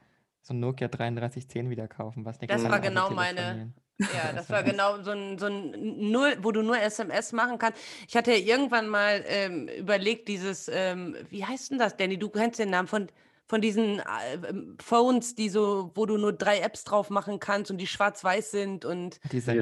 [0.41, 3.59] so 'n Nokia 3310 wieder kaufen, was nix Das war genau meine.
[4.07, 7.79] Ja, das war genau so 'n so 'n null wo du nur SMS machen kannst.
[8.07, 12.17] Ich hatte ja irgendwann mal, ähm, überlegt, dieses, ähm wie heißt 'n das, Danny?
[12.19, 13.07] Du kennst den Namen von
[13.47, 14.03] von diesen, äh,
[14.49, 18.51] ähm, Phones, die so wo du nur 3 Apps drauf machen kannst und die schwarz-weiß
[18.51, 19.53] sind und Diese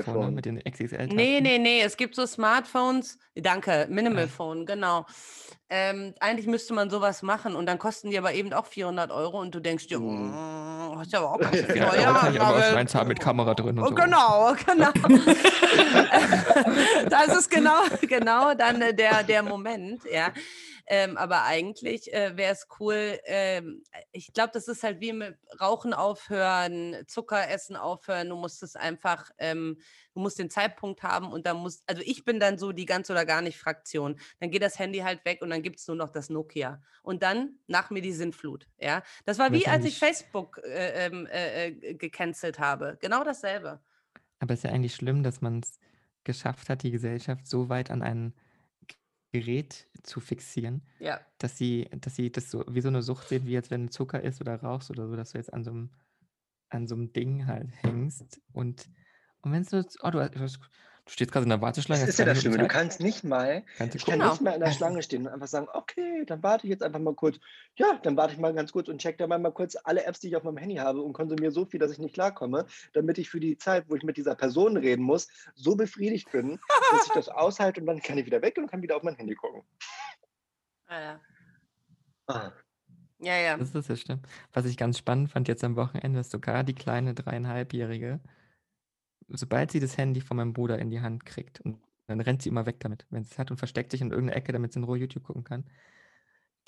[0.00, 0.34] Phone.
[0.34, 0.58] mit den
[1.06, 1.42] Ne, XXL-Tasten?
[1.42, 4.28] ne, ne, es gibt so Smartphones danke, Minimal Ah.
[4.28, 5.06] Phone, genau.
[5.70, 9.10] Ähm, eigentlich müsste man so was machen und dann kosten die aber eben auch 400
[9.10, 9.98] € und du denkst dir.
[9.98, 12.58] „Hm, das ist ja aber auch ganz schön Ja, teuer.“ damit kann ich aber auch
[12.58, 13.94] aber eins haben mit Kamera drin und Oh, so.
[13.94, 14.90] genau, genau.
[17.08, 20.32] Das ist genau genau dann, äh, der der Moment, ja.
[20.86, 25.12] Ähm, aber eigentlich, äh, wäre es cool ähm, äh, ich glaube, das ist halt wie
[25.14, 28.28] mit Rauchen aufhören, Zucker essen aufhören.
[28.28, 29.78] Du musst es einfach ähm,
[30.14, 33.10] du musst den Zeitpunkt haben und dann musst also, ich bin dann so die ganz
[33.10, 34.18] oder gar nicht Fraktion.
[34.40, 36.82] Dann geht das Handy halt weg und dann gibt's nur noch das Nokia.
[37.02, 39.02] Und dann nach mir die Sintflut, ja?
[39.26, 42.98] Das war wie, als ich Facebook, äh, ähm, äh, äh, gecancelt habe.
[43.00, 43.82] Genau dasselbe.
[44.40, 45.78] aber ist ja eigentlich schlimm, dass man's
[46.24, 48.34] geschafft hat, die Gesellschaft so weit an ein
[48.86, 48.96] G
[49.40, 51.26] Gerät zu fixieren, Ja.
[51.38, 53.90] dass sie dass sie das so wie so 'ne Sucht sehen, wie jetzt, wenn du
[53.92, 55.90] Zucker isst oder rauchst oder so, dass du jetzt an so 'm
[56.70, 58.90] an so 'm Ding halt hängst und
[59.44, 62.18] und wenn's nur z oh, du du du stehst grade in der Warteschlange, Das ist
[62.18, 62.58] ja 2 das Schlimme.
[62.58, 65.32] Du kannst nicht mal Kannst du ich kann nicht mal in der Schlange stehen und
[65.32, 67.38] einfach sagen: „Okay, dann warte ich jetzt einfach mal kurz.
[67.76, 70.28] Ja, dann warte ich mal ganz kurz und checke dabei mal kurz alle Apps, die
[70.28, 73.28] ich auf meinem Handy habe und konsumiere so viel, dass ich nicht klarkomme, damit ich
[73.30, 77.12] für die Zeit, wo ich mit dieser Person reden muss, so befriedigt bin, dass ich
[77.12, 79.62] das aushalte und dann kann ich wieder weg und kann wieder auf mein Handy gucken.“
[80.88, 81.20] Ja, ja.
[82.28, 82.52] Ah.
[83.20, 83.58] Ja, ja.
[83.58, 84.26] Das ist ja stimmt.
[84.52, 88.20] Was ich ganz spannend fand jetzt am Wochenende, ist sogar die kleine 3,5-Jährige
[89.28, 92.48] sobald sie das Handy von meinem Bruder in die Hand kriegt und dann rennt sie
[92.48, 94.78] immer weg damit, wenn sie es hat und versteckt sich in irgendeiner Ecke, damit sie
[94.78, 95.64] in Ruhe YouTube gucken kann.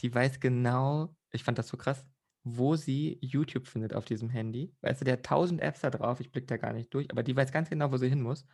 [0.00, 2.06] Die weiß genau, ich fand das so krass,
[2.44, 4.72] wo sie YouTube findet auf diesem Handy.
[4.80, 7.22] Weißt du, der hat tausend Apps da drauf, ich blicke da gar nicht durch, aber
[7.22, 8.46] die weiß ganz genau, wo sie hin muss.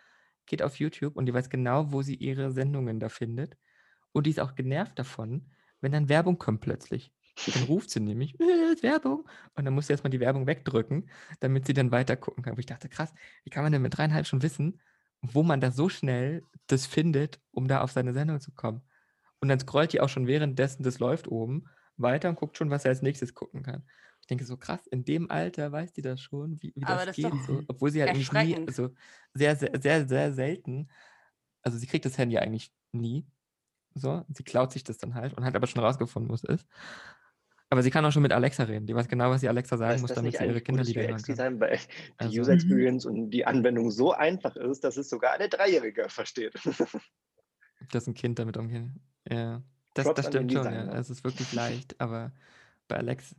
[0.47, 3.57] Geht auf YouTube und die weiß genau, wo sie ihre Sendungen da findet.
[4.13, 5.51] Und die ist auch genervt davon,
[5.81, 7.13] wenn dann Werbung kommt plötzlich.
[7.47, 9.29] Dann ruft sie nämlich, äh, Werbung.
[9.55, 11.11] Und dann muss sie erstmal die Werbung wegdrücken,
[11.41, 12.57] damit sie dann weiter gucken kann.
[12.57, 13.13] Wo ich dachte, krass,
[13.45, 14.81] wie kann man denn mit dreieinhalb schon wissen,
[15.23, 18.83] wo man da so schnell das findet, um da auf seine Sendung zu kommen?
[19.41, 21.65] Und dann scrollt die auch schon währenddessen, das läuft oben,
[21.97, 23.85] weiter und guckt schon, was er als nächstes gucken kann.
[24.21, 27.17] Ich denke so krass, in dem Alter weiß die das schon, wie, wie das, das
[27.17, 28.91] geht, so, obwohl sie halt nie, also
[29.35, 30.89] sehr, sehr, sehr, sehr selten,
[31.63, 33.27] also sie kriegt das Handy eigentlich nie,
[33.95, 36.69] so, sie klaut sich das dann halt und hat aber schon rausgefunden, wo es ist.
[37.73, 38.87] Aber sie kann auch schon mit Alexa reden.
[38.87, 41.37] Die weiß genau, was sie Alexa sagen muss, damit sie ihre Kinderlieder hören kann.
[41.37, 41.79] Sein, weil
[42.21, 42.53] die also, User.
[42.57, 46.53] Experience und die Anwendung so einfach ist, dass es sogar eine Dreijährige versteht.
[47.91, 49.01] dass ein Kind damit umgehen.
[49.27, 49.63] Ja,
[49.95, 50.67] das, das stimmt schon.
[50.67, 50.99] Ja.
[50.99, 52.33] Es ist wirklich leicht, aber
[52.89, 53.37] bei Alexa,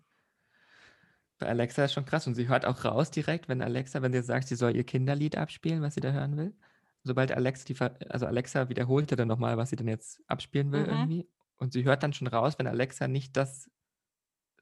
[1.38, 2.26] bei Alexa ist schon krass.
[2.26, 5.38] Und sie hört auch raus direkt, wenn Alexa, wenn sie sagt, sie soll ihr Kinderlied
[5.38, 6.56] abspielen, was sie da hören will.
[7.04, 7.80] Sobald Alexa, die,
[8.10, 10.90] also Alexa wiederholte dann nochmal, was sie denn jetzt abspielen will mhm.
[10.90, 11.30] irgendwie.
[11.58, 13.70] Und sie hört dann schon raus, wenn Alexa nicht das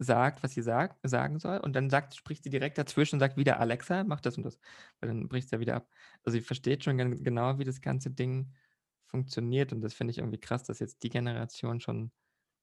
[0.04, 1.60] sagt, was sie sagt, sagen soll.
[1.60, 4.60] Und dann sagt, spricht sie direkt dazwischen und sagt wieder, Alexa, mach das und das.
[4.99, 5.88] Weil dann bricht sie ja wieder ab.
[6.24, 8.52] Also sie versteht schon genau, wie das ganze Ding
[9.06, 9.72] funktioniert.
[9.74, 12.12] Und das finde ich irgendwie krass, dass jetzt die Generation schon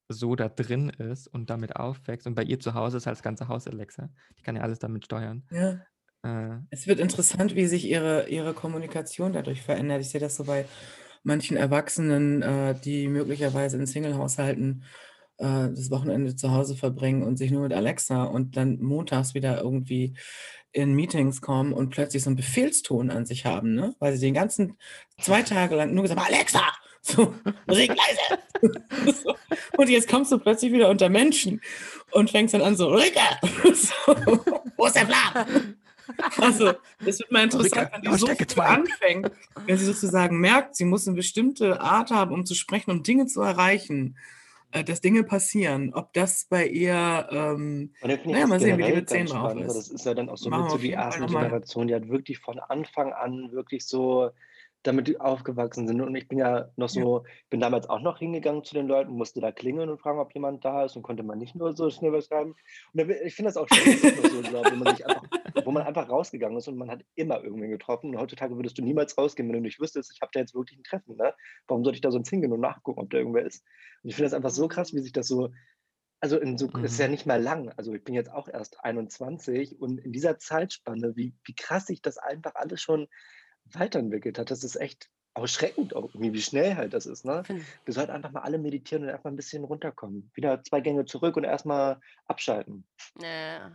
[0.08, 2.26] so da drin ist und damit aufwächst.
[2.26, 4.10] Und bei ihr zu Hause ist halt das ganze Haus Alexa.
[4.36, 5.44] Die kann ja alles damit steuern.
[5.50, 5.80] Ja.
[6.24, 10.00] Äh, es wird interessant, wie sich ihre, ihre Kommunikation dadurch verändert.
[10.00, 10.64] Ich sehe das so bei
[11.22, 15.07] manchen Erwachsenen, äh, die möglicherweise in Single-Haushalten äh,
[15.38, 20.14] das Wochenende zu Hause verbringen und sich nur mit Alexa und dann montags wieder irgendwie
[20.72, 23.94] in Meetings kommen und plötzlich so einen Befehlston an sich haben, ne?
[24.00, 24.76] weil sie den ganzen
[25.20, 26.62] zwei Tage lang nur gesagt haben, Alexa,
[27.00, 27.34] so,
[27.66, 29.14] Musik leise.
[29.22, 29.34] so.
[29.76, 31.60] Und jetzt kommst du plötzlich wieder unter Menschen
[32.10, 33.38] und fängst dann an so, Rika,
[33.72, 34.16] so,
[34.76, 35.76] wo ist der Plan?
[36.38, 36.72] Also,
[37.04, 38.26] das wird mal interessant, wenn die so
[38.60, 39.30] anfängt,
[39.66, 43.26] wenn sie sozusagen merkt, sie muss eine bestimmte Art haben, um zu sprechen, um Dinge
[43.26, 44.16] zu erreichen
[44.72, 45.92] äh, dass Dinge passieren.
[45.94, 49.76] Ob das bei ihr, ähm, naja, mal sehen, wie die mit 10 drauf ist.
[49.76, 52.58] Das ist ja dann auch so mit so die erste Generation, die hat wirklich von
[52.58, 54.30] Anfang an wirklich so
[54.88, 56.00] damit aufgewachsen sind.
[56.00, 57.30] Und ich bin ja noch so, ja.
[57.50, 60.64] bin damals auch noch hingegangen zu den Leuten, musste da klingeln und fragen, ob jemand
[60.64, 62.56] da ist und konnte man nicht nur so schnell was schreiben.
[62.92, 65.22] Und ich finde das auch schön, so, glaub, wo, man einfach,
[65.64, 68.10] wo man einfach rausgegangen ist und man hat immer irgendwen getroffen.
[68.10, 70.78] Und heutzutage würdest du niemals rausgehen, wenn du nicht wüsstest, ich habe da jetzt wirklich
[70.78, 71.16] ein Treffen.
[71.16, 71.34] Ne?
[71.66, 73.64] Warum sollte ich da sonst hingehen und nachgucken, ob da irgendwer ist?
[74.02, 75.50] Und ich finde das einfach so krass, wie sich das so
[76.20, 76.84] also in so, mhm.
[76.84, 77.72] ist ja nicht mal lang.
[77.76, 82.02] Also ich bin jetzt auch erst 21 und in dieser Zeitspanne, wie, wie krass sich
[82.02, 83.08] das einfach alles schon
[83.72, 84.50] weiterentwickelt hat.
[84.50, 87.24] Das ist echt erschreckend, wie schnell halt das ist.
[87.24, 87.42] Ne?
[87.84, 90.30] Wir sollten einfach mal alle meditieren und erstmal ein bisschen runterkommen.
[90.34, 92.84] Wieder zwei Gänge zurück und erstmal abschalten.
[93.20, 93.70] Ja.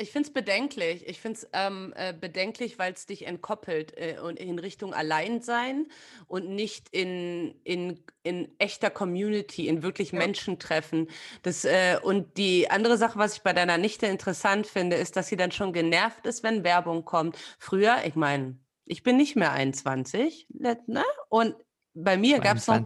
[0.00, 1.06] Ich finde es bedenklich.
[1.06, 5.88] Ich finde es ähm, äh, bedenklich, weil es dich entkoppelt äh, und in Richtung Alleinsein
[6.26, 10.18] und nicht in, in, in echter Community, in wirklich ja.
[10.18, 11.08] Menschen treffen.
[11.42, 15.28] Das, äh, und die andere Sache, was ich bei deiner Nichte interessant finde, ist, dass
[15.28, 17.36] sie dann schon genervt ist, wenn Werbung kommt.
[17.58, 21.04] Früher, ich meine, ich bin nicht mehr 21, ne?
[21.28, 21.54] Und
[21.92, 22.82] bei mir gab es noch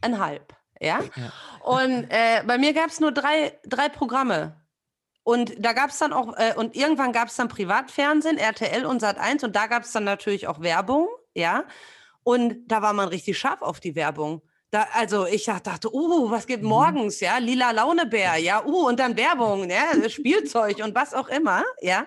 [0.00, 0.56] ein halb.
[0.80, 1.02] Ja?
[1.16, 1.32] ja.
[1.60, 4.56] Und äh, bei mir gab es nur drei, drei Programme
[5.26, 9.02] und da gab es dann auch, äh, und irgendwann gab es dann Privatfernsehen, RTL und
[9.02, 11.64] Sat1 und da gab es dann natürlich auch Werbung, ja.
[12.22, 14.42] Und da war man richtig scharf auf die Werbung.
[14.70, 16.68] Da, also ich dachte, uh, was gibt mhm.
[16.68, 21.64] morgens, ja, lila Launebär, ja, uh, und dann Werbung, ja, Spielzeug und was auch immer,
[21.80, 22.06] ja.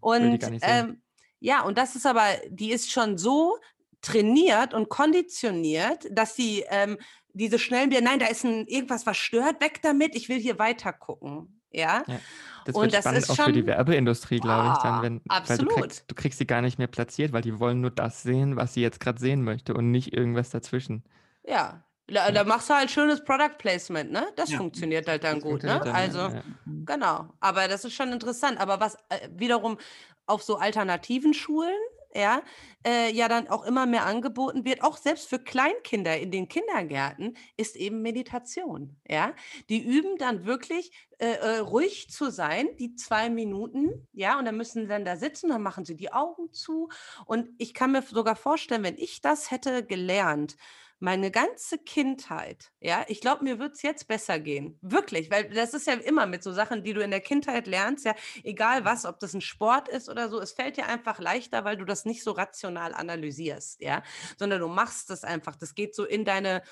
[0.00, 1.00] Und ähm,
[1.40, 3.56] ja, und das ist aber, die ist schon so
[4.02, 6.98] trainiert und konditioniert, dass sie ähm,
[7.32, 10.58] diese schnellen Bier, nein, da ist ein, irgendwas was stört, weg damit, ich will hier
[10.58, 11.61] weiter gucken.
[11.72, 12.04] Ja.
[12.06, 12.20] ja.
[12.64, 15.70] Das wird und das spannend auch schon, für die Werbeindustrie, glaube ich, dann, wenn absolut.
[15.70, 18.56] Du kriegst, du, kriegst, sie gar nicht mehr platziert, weil die wollen nur das sehen,
[18.56, 21.02] was sie jetzt gerade sehen möchte und nicht irgendwas dazwischen.
[21.44, 21.82] Ja.
[22.08, 24.26] Da, da, machst du halt schönes Product Placement, ne?
[24.36, 24.58] Das ja.
[24.58, 25.80] funktioniert halt dann das gut, ne?
[25.82, 26.42] Dann, also, ja.
[26.84, 27.28] genau.
[27.40, 28.60] Aber das ist schon interessant.
[28.60, 29.78] Aber was äh, wiederum
[30.26, 31.78] auf so alternativen Schulen
[32.14, 32.42] ja,
[32.86, 37.36] äh, ja dann auch immer mehr angeboten wird, auch selbst für Kleinkinder in den Kindergärten,
[37.56, 38.96] ist eben Meditation.
[39.08, 39.34] Ja,
[39.68, 44.56] die üben dann wirklich äh, äh, ruhig zu sein, die zwei Minuten, ja, und dann
[44.56, 46.88] müssen sie dann da sitzen, dann machen sie die Augen zu.
[47.26, 50.56] Und ich kann mir sogar vorstellen, wenn ich das hätte gelernt,
[51.02, 54.78] meine ganze Kindheit, ja, ich glaube, mir wird es jetzt besser gehen.
[54.82, 58.04] Wirklich, weil das ist ja immer mit so Sachen, die du in der Kindheit lernst,
[58.04, 61.64] ja, egal was, ob das ein Sport ist oder so, es fällt dir einfach leichter,
[61.64, 64.04] weil du das nicht so rational analysierst, ja,
[64.38, 65.56] sondern du machst das einfach.
[65.56, 66.62] Das geht so in deine,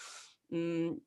[0.51, 1.03] hm,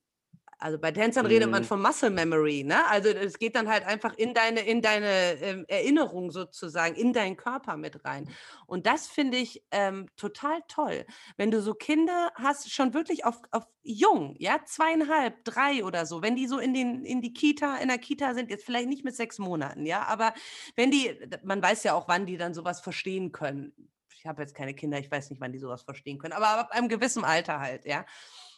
[0.59, 1.67] also bei Tänzern redet man Mhm.
[1.67, 2.85] von Muscle Memory, ne?
[2.87, 7.35] Also es geht dann halt einfach in deine, in deine ähm, Erinnerung sozusagen, in deinen
[7.37, 8.29] Körper mit rein.
[8.65, 11.05] Und das finde ich ähm, total toll.
[11.37, 16.21] Wenn du so Kinder hast, schon wirklich auf, auf jung, ja, zweieinhalb, drei oder so,
[16.21, 19.03] wenn die so in, den, in die Kita, in der Kita sind, jetzt vielleicht nicht
[19.03, 20.33] mit sechs Monaten, ja, aber
[20.75, 23.73] wenn die, man weiß ja auch, wann die dann sowas verstehen können.
[24.15, 26.71] Ich habe jetzt keine Kinder, ich weiß nicht, wann die sowas verstehen können, aber ab
[26.71, 28.05] einem gewissen Alter halt, ja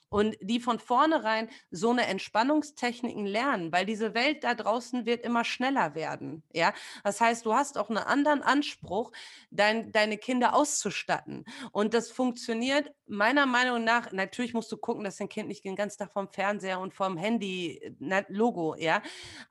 [0.10, 5.44] und die von vornherein so eine Entspannungstechniken lernen, weil diese Welt da draußen wird immer
[5.44, 6.44] schneller werden.
[6.54, 9.12] Ja, das heißt, du hast auch einen anderen Anspruch,
[9.52, 11.46] dein, deine Kinder auszustatten.
[11.72, 14.12] Und das funktioniert meiner Meinung nach.
[14.12, 17.18] Natürlich musst du gucken, dass dein Kind nicht den ganzen Tag vom Fernseher und vom
[17.18, 19.02] Handy na, Logo, ja.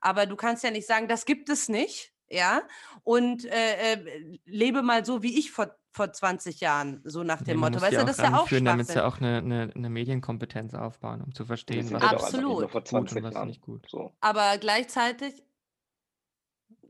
[0.01, 2.14] Aber du kannst ja nicht sagen, das gibt es nicht.
[2.31, 2.63] Ja,
[3.03, 7.59] und äh, äh, lebe mal so wie ich vor vor 20 Jahren, so nach dem
[7.61, 7.85] man Motto.
[7.85, 9.13] muss Weißt du, das ist ja auch ranführen, damit sie Schwachsinn.
[9.13, 12.61] auch eine, eine, eine Medienkompetenz aufbauen, um zu verstehen, was ja Absolut.
[12.61, 13.87] nur vor gut 20 und was nicht gut.
[13.89, 14.13] So.
[14.21, 15.45] Aber gleichzeitig,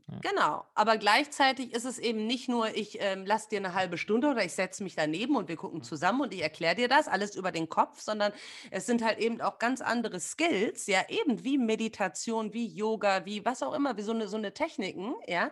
[0.07, 0.19] Ja.
[0.21, 4.29] genau, aber gleichzeitig ist es eben nicht nur, ich ähm, lasse dir eine halbe Stunde
[4.29, 7.35] oder ich setze mich daneben und wir gucken zusammen und ich erkläre dir das, alles
[7.35, 8.31] über den Kopf, sondern
[8.69, 13.43] es sind halt eben auch ganz andere Skills, ja, eben wie Meditation, wie Yoga, wie
[13.45, 15.51] was auch immer, wie so eine, so eine Techniken, ja,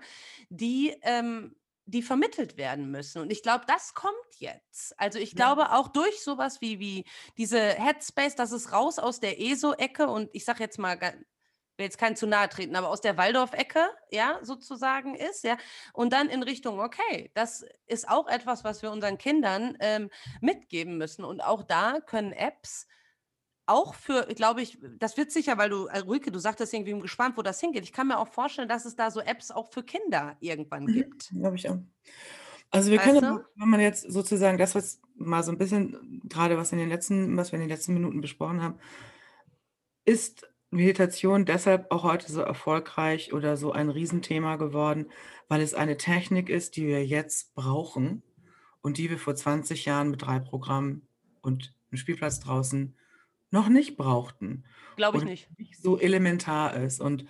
[0.49, 3.22] die, ähm, die vermittelt werden müssen.
[3.22, 4.97] Und ich glaube, das kommt jetzt.
[4.99, 7.06] Also ich glaube auch durch sowas wie, wie
[7.38, 11.14] diese Headspace, das ist raus aus der ESO-Ecke und ich sage jetzt mal, ga-
[11.78, 15.58] will jetzt keinen zu nahe treten, aber aus der Waldorf-Ecke, ja, sozusagen ist, ja,
[15.94, 20.10] und dann in Richtung, okay, das ist auch etwas, was wir unseren Kindern ähm,
[20.42, 21.24] mitgeben müssen.
[21.26, 22.88] Und auch da können Apps
[23.66, 27.38] auch für, glaube ich, das wird sicher, weil du, äh, Rüke, du sagtest irgendwie gespannt,
[27.38, 27.84] wo das hingeht.
[27.84, 30.92] Ich kann mir auch vorstellen, dass es da so Apps auch für Kinder irgendwann Mhm,
[30.92, 31.32] gibt.
[31.32, 31.78] glaube ich auch.
[32.72, 33.46] Also wir Weißt können, du?
[33.56, 37.38] wenn man jetzt sozusagen das, was mal so ein bisschen, gerade was in den letzten,
[37.38, 38.80] was wir in den letzten Minuten besprochen haben,
[40.06, 45.12] ist Meditation deshalb auch heute so erfolgreich oder so ein Riesenthema geworden,
[45.48, 48.24] weil es eine Technik ist, die wir jetzt brauchen
[48.82, 51.08] und die wir vor 20 Jahren mit drei Programmen
[51.42, 52.98] und einem Spielplatz draußen
[53.52, 54.66] noch nicht brauchten
[54.96, 55.52] Glaube ich nicht.
[55.58, 57.00] nicht so elementar ist.
[57.00, 57.26] Und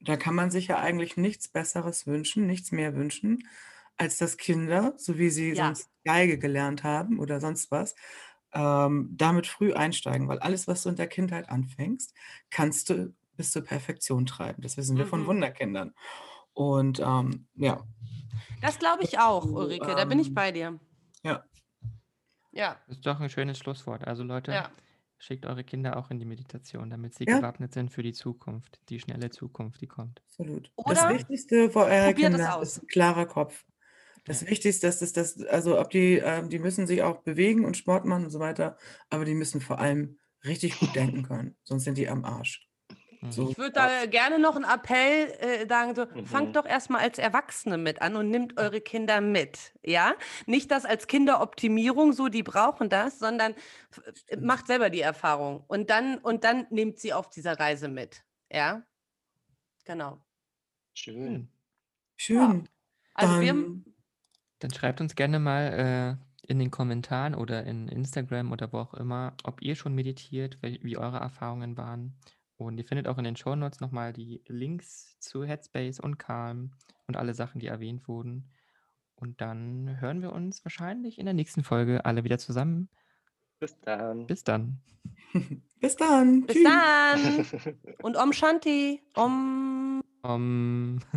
[0.00, 3.48] da kann man sich ja eigentlich nichts Besseres wünschen, nichts mehr wünschen,
[3.96, 5.56] als dass Kinder, so wie sie Ja.
[5.56, 7.94] sonst Geige gelernt haben oder sonst was,
[8.54, 12.14] ähm, damit früh einsteigen, weil alles, was du in der Kindheit anfängst,
[12.50, 14.62] kannst du bis zur Perfektion treiben.
[14.62, 15.26] Das wissen wir von Mhm.
[15.26, 15.94] Wunderkindern.
[16.52, 17.82] Und ähm, ja,
[18.60, 19.94] Das glaube ich auch, Ulrike.
[19.94, 20.78] Da bin ich ähm, bei dir.
[21.24, 21.44] ja,
[22.52, 24.06] Ja, Das ist doch ein schönes Schlusswort.
[24.06, 24.70] Also Leute, ja.
[25.18, 27.38] schickt eure Kinder auch in die Meditation, damit sie Ja.
[27.38, 30.22] gewappnet sind für die Zukunft, die schnelle Zukunft, die kommt.
[30.28, 30.70] absolut.
[30.76, 32.76] Oder das Wichtigste für eure Kinder aus.
[32.76, 33.64] ist ein klarer Kopf.
[34.24, 34.50] Das Ja.
[34.50, 38.04] Wichtigste ist, dass das, also ob die, ähm, die müssen sich auch bewegen und Sport
[38.06, 38.76] machen und so weiter,
[39.10, 42.68] aber die müssen vor allem richtig gut denken können, sonst sind die am Arsch.
[43.30, 46.26] So Ich würde da gerne noch einen Appell äh, sagen, so, Mhm.
[46.26, 50.14] fangt doch erstmal als Erwachsene mit an und nimmt eure Kinder mit, ja?
[50.46, 53.54] Nicht das als Kinderoptimierung, so die brauchen das, sondern
[53.90, 58.24] f- macht selber die Erfahrung und dann und dann nehmt sie auf dieser Reise mit,
[58.52, 58.82] ja?
[59.86, 60.22] Genau.
[60.94, 61.48] Schön.
[62.16, 62.68] schön.
[63.14, 63.54] Also wir,
[64.58, 68.94] Dann, schreibt uns gerne mal äh, in den Kommentaren oder in Instagram oder wo auch
[68.94, 72.16] immer, ob ihr schon meditiert, wie eure Erfahrungen waren.
[72.56, 76.72] Und ihr findet auch in den Shownotes nochmal die Links zu Headspace und Calm
[77.06, 78.50] und alle Sachen, die erwähnt wurden.
[79.16, 82.88] Und dann hören wir uns wahrscheinlich in der nächsten Folge alle wieder zusammen.
[83.58, 84.26] Bis dann.
[84.26, 84.80] Bis dann.
[85.80, 86.46] bis dann.
[86.46, 86.64] bis Tschüss.
[86.64, 89.84] dann und Om Shanti, Om
[90.24, 91.00] Um,